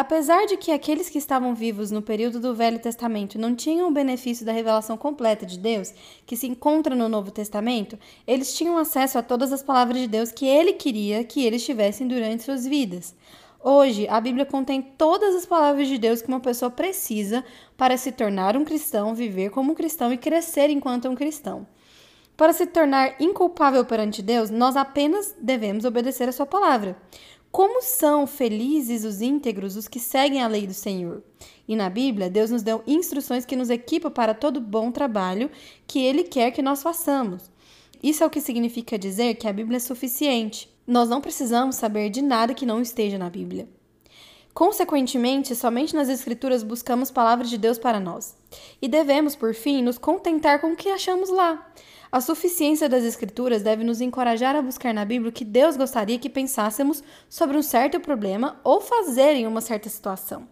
Apesar 0.00 0.46
de 0.46 0.56
que 0.56 0.70
aqueles 0.70 1.10
que 1.10 1.18
estavam 1.18 1.56
vivos 1.56 1.90
no 1.90 2.00
período 2.00 2.38
do 2.38 2.54
Velho 2.54 2.78
Testamento 2.78 3.36
não 3.36 3.56
tinham 3.56 3.88
o 3.88 3.90
benefício 3.90 4.46
da 4.46 4.52
revelação 4.52 4.96
completa 4.96 5.44
de 5.44 5.58
Deus, 5.58 5.92
que 6.24 6.36
se 6.36 6.46
encontra 6.46 6.94
no 6.94 7.08
Novo 7.08 7.32
Testamento, 7.32 7.98
eles 8.24 8.56
tinham 8.56 8.78
acesso 8.78 9.18
a 9.18 9.24
todas 9.24 9.52
as 9.52 9.60
palavras 9.60 10.00
de 10.00 10.06
Deus 10.06 10.30
que 10.30 10.46
ele 10.46 10.74
queria 10.74 11.24
que 11.24 11.44
eles 11.44 11.64
tivessem 11.64 12.06
durante 12.06 12.44
suas 12.44 12.64
vidas. 12.64 13.12
Hoje, 13.60 14.06
a 14.06 14.20
Bíblia 14.20 14.46
contém 14.46 14.80
todas 14.80 15.34
as 15.34 15.44
palavras 15.44 15.88
de 15.88 15.98
Deus 15.98 16.22
que 16.22 16.28
uma 16.28 16.38
pessoa 16.38 16.70
precisa 16.70 17.44
para 17.76 17.96
se 17.96 18.12
tornar 18.12 18.56
um 18.56 18.64
cristão, 18.64 19.16
viver 19.16 19.50
como 19.50 19.72
um 19.72 19.74
cristão 19.74 20.12
e 20.12 20.16
crescer 20.16 20.70
enquanto 20.70 21.08
um 21.08 21.16
cristão. 21.16 21.66
Para 22.36 22.52
se 22.52 22.66
tornar 22.66 23.20
inculpável 23.20 23.84
perante 23.84 24.22
Deus, 24.22 24.48
nós 24.48 24.76
apenas 24.76 25.34
devemos 25.40 25.84
obedecer 25.84 26.28
a 26.28 26.32
sua 26.32 26.46
palavra. 26.46 26.96
Como 27.50 27.82
são 27.82 28.26
felizes 28.26 29.04
os 29.04 29.22
íntegros, 29.22 29.76
os 29.76 29.88
que 29.88 29.98
seguem 29.98 30.42
a 30.42 30.48
lei 30.48 30.66
do 30.66 30.74
Senhor? 30.74 31.22
E 31.66 31.74
na 31.74 31.88
Bíblia, 31.88 32.28
Deus 32.28 32.50
nos 32.50 32.62
deu 32.62 32.82
instruções 32.86 33.44
que 33.44 33.56
nos 33.56 33.70
equipam 33.70 34.10
para 34.10 34.34
todo 34.34 34.60
bom 34.60 34.92
trabalho 34.92 35.50
que 35.86 35.98
Ele 35.98 36.24
quer 36.24 36.50
que 36.50 36.62
nós 36.62 36.82
façamos. 36.82 37.50
Isso 38.02 38.22
é 38.22 38.26
o 38.26 38.30
que 38.30 38.40
significa 38.40 38.98
dizer 38.98 39.34
que 39.34 39.48
a 39.48 39.52
Bíblia 39.52 39.78
é 39.78 39.80
suficiente. 39.80 40.68
Nós 40.86 41.08
não 41.08 41.20
precisamos 41.20 41.76
saber 41.76 42.10
de 42.10 42.22
nada 42.22 42.54
que 42.54 42.66
não 42.66 42.80
esteja 42.80 43.18
na 43.18 43.28
Bíblia. 43.28 43.68
Consequentemente, 44.58 45.54
somente 45.54 45.94
nas 45.94 46.08
Escrituras 46.08 46.64
buscamos 46.64 47.12
palavras 47.12 47.48
de 47.48 47.56
Deus 47.56 47.78
para 47.78 48.00
nós. 48.00 48.36
E 48.82 48.88
devemos, 48.88 49.36
por 49.36 49.54
fim, 49.54 49.84
nos 49.84 49.98
contentar 49.98 50.60
com 50.60 50.72
o 50.72 50.76
que 50.76 50.88
achamos 50.88 51.30
lá. 51.30 51.70
A 52.10 52.20
suficiência 52.20 52.88
das 52.88 53.04
Escrituras 53.04 53.62
deve 53.62 53.84
nos 53.84 54.00
encorajar 54.00 54.56
a 54.56 54.60
buscar 54.60 54.92
na 54.92 55.04
Bíblia 55.04 55.30
o 55.30 55.32
que 55.32 55.44
Deus 55.44 55.76
gostaria 55.76 56.18
que 56.18 56.28
pensássemos 56.28 57.04
sobre 57.28 57.56
um 57.56 57.62
certo 57.62 58.00
problema 58.00 58.60
ou 58.64 58.80
fazer 58.80 59.36
em 59.36 59.46
uma 59.46 59.60
certa 59.60 59.88
situação. 59.88 60.48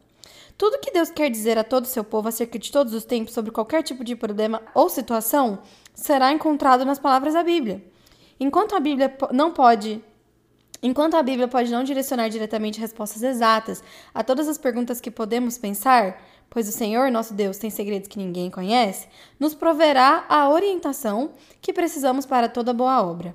Tudo 0.57 0.79
que 0.79 0.92
Deus 0.92 1.11
quer 1.11 1.29
dizer 1.29 1.59
a 1.59 1.64
todo 1.64 1.83
o 1.83 1.88
seu 1.88 2.05
povo 2.05 2.29
acerca 2.29 2.61
de 2.61 2.71
todos 2.71 2.95
os 2.95 3.05
tempos 3.05 3.35
sobre 3.35 3.51
qualquer 3.51 3.83
tipo 3.83 4.05
de 4.05 4.14
problema 4.14 4.62
ou 4.73 4.88
situação 4.88 5.59
será 5.92 6.31
encontrado 6.31 6.85
nas 6.85 7.01
palavras 7.01 7.35
da 7.35 7.42
Bíblia. 7.42 7.85
Enquanto 8.38 8.77
a 8.77 8.79
Bíblia 8.79 9.19
não 9.33 9.51
pode 9.51 10.01
Enquanto 10.87 11.16
a 11.16 11.22
Bíblia 11.22 11.49
pode 11.49 11.68
não 11.68 11.83
direcionar 11.83 12.29
diretamente 12.29 12.79
respostas 12.79 13.20
exatas 13.20 13.83
a 14.14 14.22
todas 14.22 14.46
as 14.46 14.57
perguntas 14.57 15.01
que 15.01 15.11
podemos 15.11 15.59
pensar, 15.59 16.22
pois 16.49 16.68
o 16.68 16.70
Senhor, 16.70 17.11
nosso 17.11 17.35
Deus, 17.35 17.59
tem 17.59 17.70
segredos 17.70 18.07
que 18.07 18.16
ninguém 18.16 18.49
conhece, 18.49 19.09
nos 19.37 19.53
proverá 19.53 20.25
a 20.29 20.49
orientação 20.49 21.33
que 21.61 21.72
precisamos 21.72 22.25
para 22.25 22.49
toda 22.49 22.72
boa 22.72 23.05
obra. 23.05 23.35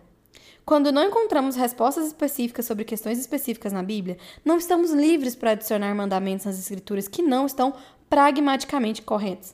Quando 0.63 0.93
não 0.93 1.03
encontramos 1.03 1.57
respostas 1.57 2.07
específicas 2.07 2.65
sobre 2.65 2.85
questões 2.85 3.19
específicas 3.19 3.73
na 3.73 3.83
Bíblia, 3.83 4.17
não 4.45 4.57
estamos 4.57 4.91
livres 4.91 5.35
para 5.35 5.51
adicionar 5.51 5.93
mandamentos 5.93 6.45
nas 6.45 6.57
Escrituras 6.57 7.09
que 7.09 7.21
não 7.21 7.45
estão 7.45 7.73
pragmaticamente 8.09 9.01
corretos. 9.01 9.53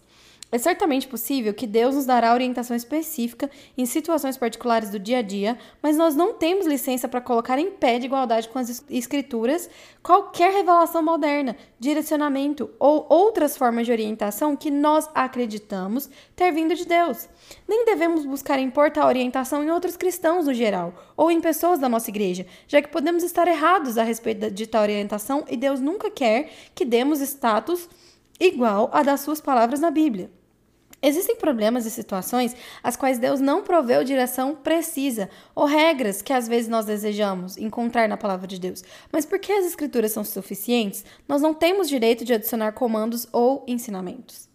É 0.50 0.58
certamente 0.58 1.10
possível 1.10 1.54
que 1.54 1.68
Deus 1.68 1.96
nos 1.96 2.06
dará 2.06 2.34
orientação 2.34 2.74
específica 2.74 3.52
em 3.78 3.86
situações 3.86 4.38
particulares 4.38 4.90
do 4.90 4.98
dia 4.98 5.18
a 5.18 5.22
dia, 5.22 5.58
mas 5.84 5.98
nós 5.98 6.16
não 6.16 6.34
temos 6.34 6.66
licença 6.66 7.06
para 7.06 7.20
colocar 7.20 7.60
em 7.60 7.72
pé 7.72 8.00
de 8.00 8.06
igualdade 8.06 8.48
com 8.48 8.58
as 8.58 8.82
Escrituras 8.90 9.70
qualquer 10.02 10.54
revelação 10.54 11.04
moderna, 11.04 11.58
direcionamento 11.78 12.70
ou 12.80 13.06
outras 13.10 13.58
formas 13.58 13.86
de 13.86 13.92
orientação 13.92 14.56
que 14.56 14.72
nós 14.72 15.10
acreditamos 15.14 16.10
ter 16.34 16.54
vindo 16.54 16.74
de 16.76 16.86
Deus. 16.86 17.28
Nem 17.68 17.84
devemos 17.84 18.26
buscar 18.26 18.58
importar 18.58 19.06
orientação 19.06 19.62
em 19.66 19.70
outros 19.70 19.98
cristãos 19.98 20.46
no 20.46 20.54
geral 20.54 20.94
ou 21.18 21.30
em 21.30 21.42
pessoas 21.42 21.78
da 21.78 21.90
nossa 21.90 22.10
igreja, 22.10 22.46
já 22.70 22.82
que 22.82 22.88
podemos 22.88 23.22
estar 23.22 23.50
errados 23.50 23.98
a 23.98 24.04
respeito 24.04 24.50
de 24.50 24.66
tal 24.66 24.84
orientação 24.84 25.44
e 25.50 25.58
Deus 25.58 25.82
nunca 25.82 26.10
quer 26.10 26.50
que 26.74 26.86
demos 26.86 27.20
status 27.20 27.90
igual 28.40 28.90
a 28.94 29.04
das 29.04 29.20
suas 29.20 29.42
palavras 29.42 29.82
na 29.82 29.92
Bíblia. 29.92 30.37
Existem 31.02 31.36
problemas 31.36 31.86
e 31.86 31.92
situações 31.92 32.56
às 32.82 32.96
quais 32.96 33.20
Deus 33.20 33.40
não 33.40 33.62
proveu 33.62 34.04
direção 34.04 34.56
precisa 34.56 35.30
ou 35.54 35.66
regras 35.66 36.24
que 36.24 36.34
às 36.34 36.48
vezes 36.48 36.68
nós 36.68 36.88
desejamos 36.88 37.56
encontrar 37.56 38.10
na 38.10 38.18
palavra 38.18 38.48
de 38.48 38.60
Deus. 38.60 38.84
Mas 39.12 39.24
porque 39.26 39.52
as 39.52 39.66
escrituras 39.66 40.12
são 40.12 40.24
suficientes, 40.24 41.06
nós 41.28 41.42
não 41.42 41.54
temos 41.54 41.88
direito 41.88 42.26
de 42.26 42.34
adicionar 42.34 42.72
comandos 42.72 43.28
ou 43.32 43.64
ensinamentos. 43.68 44.48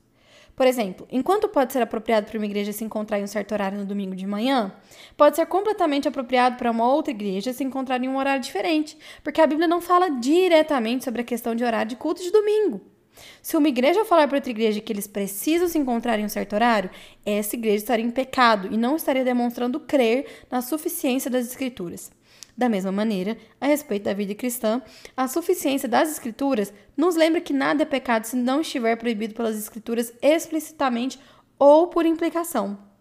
Por 0.57 0.67
exemplo, 0.67 1.07
enquanto 1.11 1.49
pode 1.49 1.73
ser 1.73 1.81
apropriado 1.81 2.27
para 2.27 2.37
uma 2.37 2.45
igreja 2.45 2.73
se 2.73 2.85
encontrar 2.85 3.19
em 3.19 3.23
um 3.25 3.29
certo 3.29 3.53
horário 3.53 3.79
no 3.79 3.87
domingo 3.87 4.15
de 4.15 4.27
manhã, 4.27 4.73
pode 5.17 5.37
ser 5.37 5.47
completamente 5.47 6.07
apropriado 6.07 6.57
para 6.57 6.71
uma 6.71 6.93
outra 6.93 7.13
igreja 7.13 7.53
se 7.53 7.65
encontrar 7.65 8.03
em 8.03 8.09
um 8.09 8.19
horário 8.19 8.43
diferente, 8.43 8.99
porque 9.25 9.41
a 9.41 9.47
Bíblia 9.47 9.67
não 9.67 9.81
fala 9.81 10.11
diretamente 10.11 11.05
sobre 11.05 11.23
a 11.23 11.25
questão 11.25 11.55
de 11.55 11.65
horário 11.65 11.89
de 11.89 11.97
culto 11.97 12.23
de 12.23 12.31
domingo. 12.31 12.92
Se 13.43 13.57
uma 13.57 13.69
igreja 13.69 14.05
falar 14.05 14.27
para 14.29 14.39
outra 14.39 14.51
igreja 14.51 14.81
que 14.81 14.93
eles 14.93 15.07
precisam 15.07 15.69
se 15.69 15.79
encontrar 15.79 16.19
em 16.19 16.25
um 16.25 16.29
certo 16.29 16.55
horário, 16.55 16.91
essa 17.25 17.57
igreja 17.57 17.77
estaria 17.77 18.05
em 18.05 18.11
pecado 18.11 18.69
e 18.71 18.77
não 18.77 18.97
estaria 18.97 19.25
demonstrando 19.25 19.81
crer 19.81 20.27
na 20.51 20.63
suficiência 20.63 21.31
das 21.31 21.47
Escrituras. 21.47 22.11
Da 22.57 22.69
mesma 22.69 22.93
maneira, 22.93 23.37
a 23.61 23.67
respeito 23.67 24.05
da 24.05 24.13
vida 24.13 24.35
cristã, 24.35 24.83
a 25.17 25.27
suficiência 25.27 25.89
das 25.89 26.11
Escrituras 26.11 26.73
nos 26.97 27.17
lembra 27.17 27.41
que 27.41 27.53
nada 27.53 27.83
é 27.83 27.87
pecado 27.87 28.25
se 28.25 28.37
não 28.37 28.61
estiver 28.61 28.97
proibido 28.97 29.35
pelas 29.35 29.57
Escrituras 29.57 30.13
explicitamente 30.21 31.19
ou 31.59 31.89
por 31.89 32.05
implicação. 32.05 32.92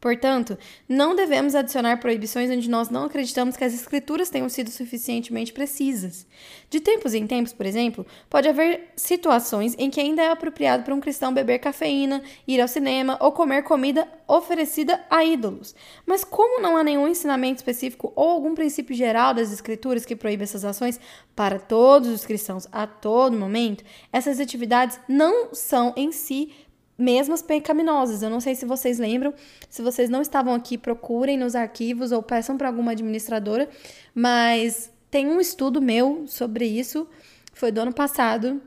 Portanto, 0.00 0.56
não 0.88 1.16
devemos 1.16 1.56
adicionar 1.56 1.98
proibições 1.98 2.50
onde 2.50 2.70
nós 2.70 2.88
não 2.88 3.04
acreditamos 3.04 3.56
que 3.56 3.64
as 3.64 3.74
escrituras 3.74 4.30
tenham 4.30 4.48
sido 4.48 4.70
suficientemente 4.70 5.52
precisas. 5.52 6.24
De 6.70 6.80
tempos 6.80 7.14
em 7.14 7.26
tempos, 7.26 7.52
por 7.52 7.66
exemplo, 7.66 8.06
pode 8.30 8.48
haver 8.48 8.92
situações 8.94 9.74
em 9.76 9.90
que 9.90 10.00
ainda 10.00 10.22
é 10.22 10.30
apropriado 10.30 10.84
para 10.84 10.94
um 10.94 11.00
cristão 11.00 11.34
beber 11.34 11.58
cafeína, 11.58 12.22
ir 12.46 12.60
ao 12.60 12.68
cinema 12.68 13.18
ou 13.20 13.32
comer 13.32 13.62
comida 13.62 14.06
oferecida 14.28 15.04
a 15.10 15.24
ídolos. 15.24 15.74
Mas 16.06 16.22
como 16.22 16.60
não 16.60 16.76
há 16.76 16.84
nenhum 16.84 17.08
ensinamento 17.08 17.56
específico 17.56 18.12
ou 18.14 18.28
algum 18.28 18.54
princípio 18.54 18.94
geral 18.94 19.34
das 19.34 19.50
escrituras 19.50 20.04
que 20.04 20.14
proíbe 20.14 20.44
essas 20.44 20.64
ações 20.64 21.00
para 21.34 21.58
todos 21.58 22.08
os 22.08 22.24
cristãos 22.24 22.68
a 22.70 22.86
todo 22.86 23.36
momento, 23.36 23.82
essas 24.12 24.38
atividades 24.38 25.00
não 25.08 25.52
são 25.54 25.92
em 25.96 26.12
si 26.12 26.52
mesmas 26.98 27.40
pecaminosas. 27.40 28.22
Eu 28.22 28.28
não 28.28 28.40
sei 28.40 28.56
se 28.56 28.66
vocês 28.66 28.98
lembram, 28.98 29.32
se 29.70 29.80
vocês 29.80 30.10
não 30.10 30.20
estavam 30.20 30.52
aqui, 30.54 30.76
procurem 30.76 31.38
nos 31.38 31.54
arquivos 31.54 32.10
ou 32.10 32.22
peçam 32.22 32.58
para 32.58 32.68
alguma 32.68 32.92
administradora, 32.92 33.68
mas 34.14 34.90
tem 35.10 35.28
um 35.28 35.40
estudo 35.40 35.80
meu 35.80 36.24
sobre 36.26 36.66
isso, 36.66 37.08
foi 37.54 37.70
do 37.70 37.80
ano 37.80 37.92
passado. 37.92 38.60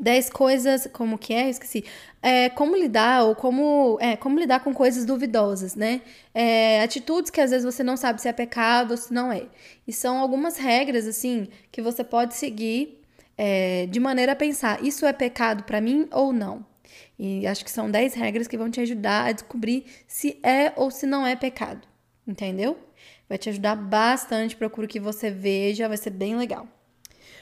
10 0.00 0.30
coisas, 0.30 0.88
como 0.92 1.16
que 1.16 1.32
é? 1.32 1.48
esqueci. 1.48 1.84
É, 2.20 2.48
como 2.48 2.74
lidar 2.74 3.24
ou 3.24 3.36
como, 3.36 3.98
é, 4.00 4.16
como 4.16 4.38
lidar 4.38 4.60
com 4.60 4.74
coisas 4.74 5.04
duvidosas, 5.04 5.76
né? 5.76 6.00
É, 6.34 6.82
atitudes 6.82 7.30
que 7.30 7.40
às 7.40 7.50
vezes 7.50 7.64
você 7.64 7.84
não 7.84 7.96
sabe 7.96 8.20
se 8.20 8.26
é 8.26 8.32
pecado 8.32 8.92
ou 8.92 8.96
se 8.96 9.12
não 9.12 9.30
é. 9.30 9.46
E 9.86 9.92
são 9.92 10.18
algumas 10.18 10.56
regras, 10.56 11.06
assim, 11.06 11.46
que 11.70 11.80
você 11.80 12.02
pode 12.02 12.34
seguir 12.34 13.00
é, 13.36 13.86
de 13.86 14.00
maneira 14.00 14.32
a 14.32 14.36
pensar: 14.36 14.82
isso 14.82 15.06
é 15.06 15.12
pecado 15.12 15.62
para 15.64 15.80
mim 15.80 16.08
ou 16.10 16.32
não? 16.32 16.71
E 17.18 17.46
acho 17.46 17.64
que 17.64 17.70
são 17.70 17.90
10 17.90 18.14
regras 18.14 18.48
que 18.48 18.56
vão 18.56 18.70
te 18.70 18.80
ajudar 18.80 19.26
a 19.26 19.32
descobrir 19.32 19.84
se 20.06 20.38
é 20.42 20.72
ou 20.76 20.90
se 20.90 21.06
não 21.06 21.26
é 21.26 21.36
pecado. 21.36 21.86
Entendeu? 22.26 22.78
Vai 23.28 23.38
te 23.38 23.48
ajudar 23.48 23.76
bastante. 23.76 24.56
Procuro 24.56 24.86
que 24.86 25.00
você 25.00 25.30
veja, 25.30 25.88
vai 25.88 25.96
ser 25.96 26.10
bem 26.10 26.36
legal. 26.36 26.68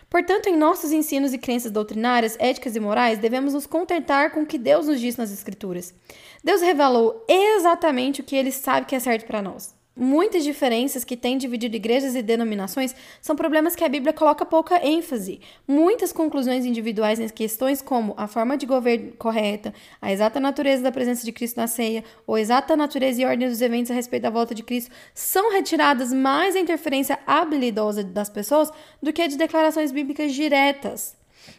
Portanto, 0.09 0.49
em 0.49 0.57
nossos 0.57 0.91
ensinos 0.91 1.33
e 1.33 1.39
crenças 1.39 1.71
doutrinárias, 1.71 2.37
éticas 2.41 2.75
e 2.75 2.81
morais, 2.81 3.19
devemos 3.19 3.55
nos 3.55 3.65
contentar 3.65 4.33
com 4.33 4.43
o 4.43 4.47
que 4.47 4.59
Deus 4.59 4.89
nos 4.89 5.01
diz 5.01 5.17
nas 5.17 5.33
Escrituras. 5.33 5.95
Deus 6.43 6.61
revelou 6.61 7.25
exatamente 7.29 8.21
o 8.21 8.25
que 8.25 8.35
ele 8.35 8.51
sabe 8.51 8.87
que 8.87 8.97
é 8.97 9.01
certo 9.01 9.27
para 9.27 9.41
nós. 9.41 9.73
Muitas 9.97 10.45
diferenças 10.45 11.03
que 11.05 11.17
têm 11.17 11.37
dividido 11.37 11.75
igrejas 11.75 12.15
e 12.15 12.23
denominações 12.23 12.95
são 13.21 13.35
problemas 13.35 13.75
que 13.75 13.85
a 13.85 13.89
Bíblia 13.89 14.13
coloca 14.13 14.47
pouca 14.47 14.85
ênfase. 14.87 15.41
Muitas 15.67 16.13
conclusões 16.13 16.65
individuais 16.65 17.19
em 17.19 17.29
questões 17.29 17.83
como 17.83 18.15
a 18.17 18.29
forma 18.29 18.57
de 18.57 18.67
governo 18.67 19.13
correta, 19.19 19.75
a 20.01 20.13
exata 20.13 20.39
natureza 20.39 20.83
da 20.83 20.93
presença 20.93 21.25
de 21.25 21.33
Cristo 21.33 21.57
na 21.57 21.67
ceia, 21.67 22.05
ou 22.27 22.37
a 22.37 22.41
exata 22.41 22.77
natureza 22.77 23.21
e 23.21 23.25
ordem 23.25 23.49
dos 23.49 23.61
eventos 23.61 23.91
a 23.91 23.95
respeito 23.95 24.23
da 24.23 24.31
volta 24.31 24.55
de 24.55 24.63
Cristo, 24.63 24.91
são 25.13 25.53
retiradas 25.53 26.13
mais 26.13 26.55
da 26.55 26.61
interferência 26.61 27.19
habilidosa 27.27 28.05
das 28.05 28.31
pessoas 28.31 28.71
do 29.03 29.13
que 29.13 29.27
de 29.27 29.37
declarações 29.37 29.91
bíblicas 29.91 30.33
diretas. 30.33 31.17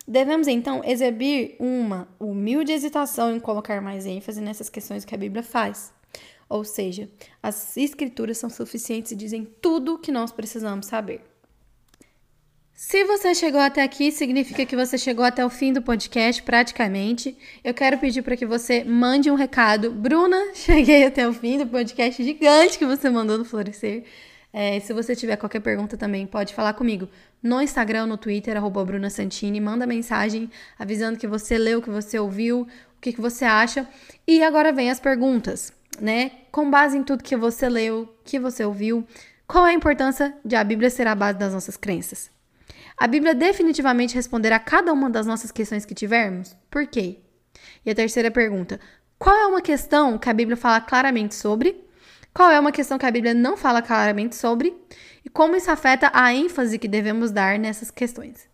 Devemos 0.08 0.48
então 0.48 0.82
exibir 0.86 1.56
uma 1.60 2.08
humilde 2.20 2.72
hesitação 2.72 3.36
em 3.36 3.40
colocar 3.40 3.82
mais 3.82 4.06
ênfase 4.06 4.42
nessas 4.42 4.70
questões 4.70 5.04
que 5.04 5.14
a 5.14 5.18
Bíblia 5.18 5.44
faz. 5.44 5.92
Ou 6.52 6.66
seja, 6.66 7.10
as 7.42 7.78
escrituras 7.78 8.38
são 8.38 8.50
suficientes 8.50 9.14
e 9.14 9.16
dizem 9.16 9.48
tudo 9.62 9.94
o 9.94 9.98
que 9.98 10.12
nós 10.12 10.34
precisamos 10.34 10.86
saber. 10.86 11.22
Se 12.74 13.06
você 13.06 13.34
chegou 13.34 13.62
até 13.62 13.82
aqui, 13.82 14.12
significa 14.12 14.66
que 14.66 14.76
você 14.76 14.98
chegou 14.98 15.24
até 15.24 15.46
o 15.46 15.50
fim 15.50 15.72
do 15.72 15.82
podcast, 15.82 16.44
praticamente. 16.44 17.38
Eu 17.64 17.74
quero 17.74 17.98
pedir 18.00 18.22
para 18.22 18.36
que 18.36 18.46
você 18.46 18.84
mande 18.84 19.32
um 19.32 19.36
recado. 19.36 19.92
Bruna, 19.92 20.38
cheguei 20.54 21.06
até 21.06 21.26
o 21.26 21.32
fim 21.32 21.58
do 21.58 21.68
podcast 21.68 22.22
gigante 22.22 22.78
que 22.78 22.86
você 22.86 23.10
mandou 23.10 23.38
no 23.38 23.46
Florescer. 23.46 24.04
É, 24.52 24.78
se 24.82 24.92
você 24.92 25.16
tiver 25.16 25.38
qualquer 25.38 25.62
pergunta 25.62 25.96
também, 25.96 26.28
pode 26.28 26.54
falar 26.54 26.74
comigo 26.74 27.08
no 27.42 27.62
Instagram, 27.62 28.08
no 28.08 28.18
Twitter, 28.18 28.58
arroba 28.58 28.84
Bruna 28.84 29.10
Santini. 29.10 29.62
Manda 29.62 29.88
mensagem 29.88 30.50
avisando 30.78 31.18
que 31.18 31.28
você 31.28 31.58
leu, 31.58 31.82
que 31.82 31.90
você 31.90 32.20
ouviu, 32.20 32.64
o 32.64 32.68
que, 33.00 33.14
que 33.14 33.22
você 33.22 33.46
acha. 33.46 33.88
E 34.28 34.44
agora 34.44 34.74
vem 34.74 34.92
as 34.92 35.00
perguntas 35.00 35.72
né? 36.00 36.32
Com 36.52 36.70
base 36.70 36.98
em 36.98 37.04
tudo 37.04 37.24
que 37.24 37.36
você 37.36 37.68
leu, 37.68 38.14
que 38.24 38.40
você 38.40 38.64
ouviu, 38.64 39.06
qual 39.48 39.66
é 39.68 39.72
a 39.72 39.74
importância 39.74 40.36
de 40.46 40.56
a 40.56 40.64
Bíblia 40.64 40.90
ser 40.90 41.08
a 41.08 41.16
base 41.16 41.38
das 41.38 41.54
nossas 41.54 41.76
crenças? 41.76 42.32
A 42.98 43.08
Bíblia 43.08 43.34
definitivamente 43.34 44.16
responderá 44.16 44.60
cada 44.60 44.94
uma 44.94 45.10
das 45.10 45.26
nossas 45.26 45.52
questões 45.52 45.86
que 45.86 45.94
tivermos? 45.94 46.56
Por 46.70 46.88
quê? 46.88 47.20
E 47.86 47.92
a 47.92 47.96
terceira 47.96 48.30
pergunta: 48.30 48.80
qual 49.18 49.36
é 49.36 49.46
uma 49.48 49.62
questão 49.62 50.18
que 50.18 50.30
a 50.30 50.34
Bíblia 50.34 50.56
fala 50.56 50.80
claramente 50.80 51.36
sobre? 51.36 51.84
Qual 52.34 52.50
é 52.50 52.60
uma 52.60 52.72
questão 52.72 52.98
que 52.98 53.06
a 53.06 53.12
Bíblia 53.12 53.34
não 53.34 53.58
fala 53.58 53.82
claramente 53.82 54.36
sobre? 54.36 54.74
E 55.26 55.30
como 55.30 55.56
isso 55.56 55.70
afeta 55.70 56.10
a 56.14 56.34
ênfase 56.34 56.80
que 56.80 56.88
devemos 56.88 57.32
dar 57.32 57.60
nessas 57.60 57.92
questões? 57.92 58.50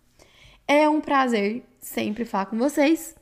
É 0.68 0.90
um 0.90 1.00
prazer 1.00 1.64
sempre 1.80 2.26
falar 2.26 2.48
com 2.48 2.58
vocês. 2.58 3.16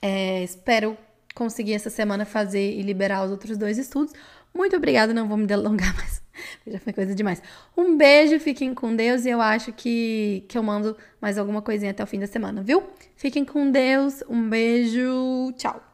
É, 0.00 0.42
espero 0.42 0.96
consegui 1.34 1.72
essa 1.72 1.90
semana 1.90 2.24
fazer 2.24 2.78
e 2.78 2.82
liberar 2.82 3.24
os 3.24 3.30
outros 3.30 3.58
dois 3.58 3.76
estudos. 3.78 4.12
Muito 4.54 4.76
obrigada, 4.76 5.12
não 5.12 5.26
vou 5.26 5.36
me 5.36 5.46
delongar 5.46 5.94
mais, 5.98 6.22
já 6.66 6.78
foi 6.78 6.92
coisa 6.92 7.14
demais. 7.14 7.42
Um 7.76 7.96
beijo, 7.96 8.38
fiquem 8.38 8.72
com 8.72 8.94
Deus 8.94 9.24
e 9.24 9.30
eu 9.30 9.40
acho 9.40 9.72
que, 9.72 10.44
que 10.48 10.56
eu 10.56 10.62
mando 10.62 10.96
mais 11.20 11.36
alguma 11.36 11.60
coisinha 11.60 11.90
até 11.90 12.02
o 12.04 12.06
fim 12.06 12.20
da 12.20 12.26
semana, 12.26 12.62
viu? 12.62 12.82
Fiquem 13.16 13.44
com 13.44 13.70
Deus, 13.70 14.22
um 14.28 14.48
beijo, 14.48 15.52
tchau! 15.56 15.93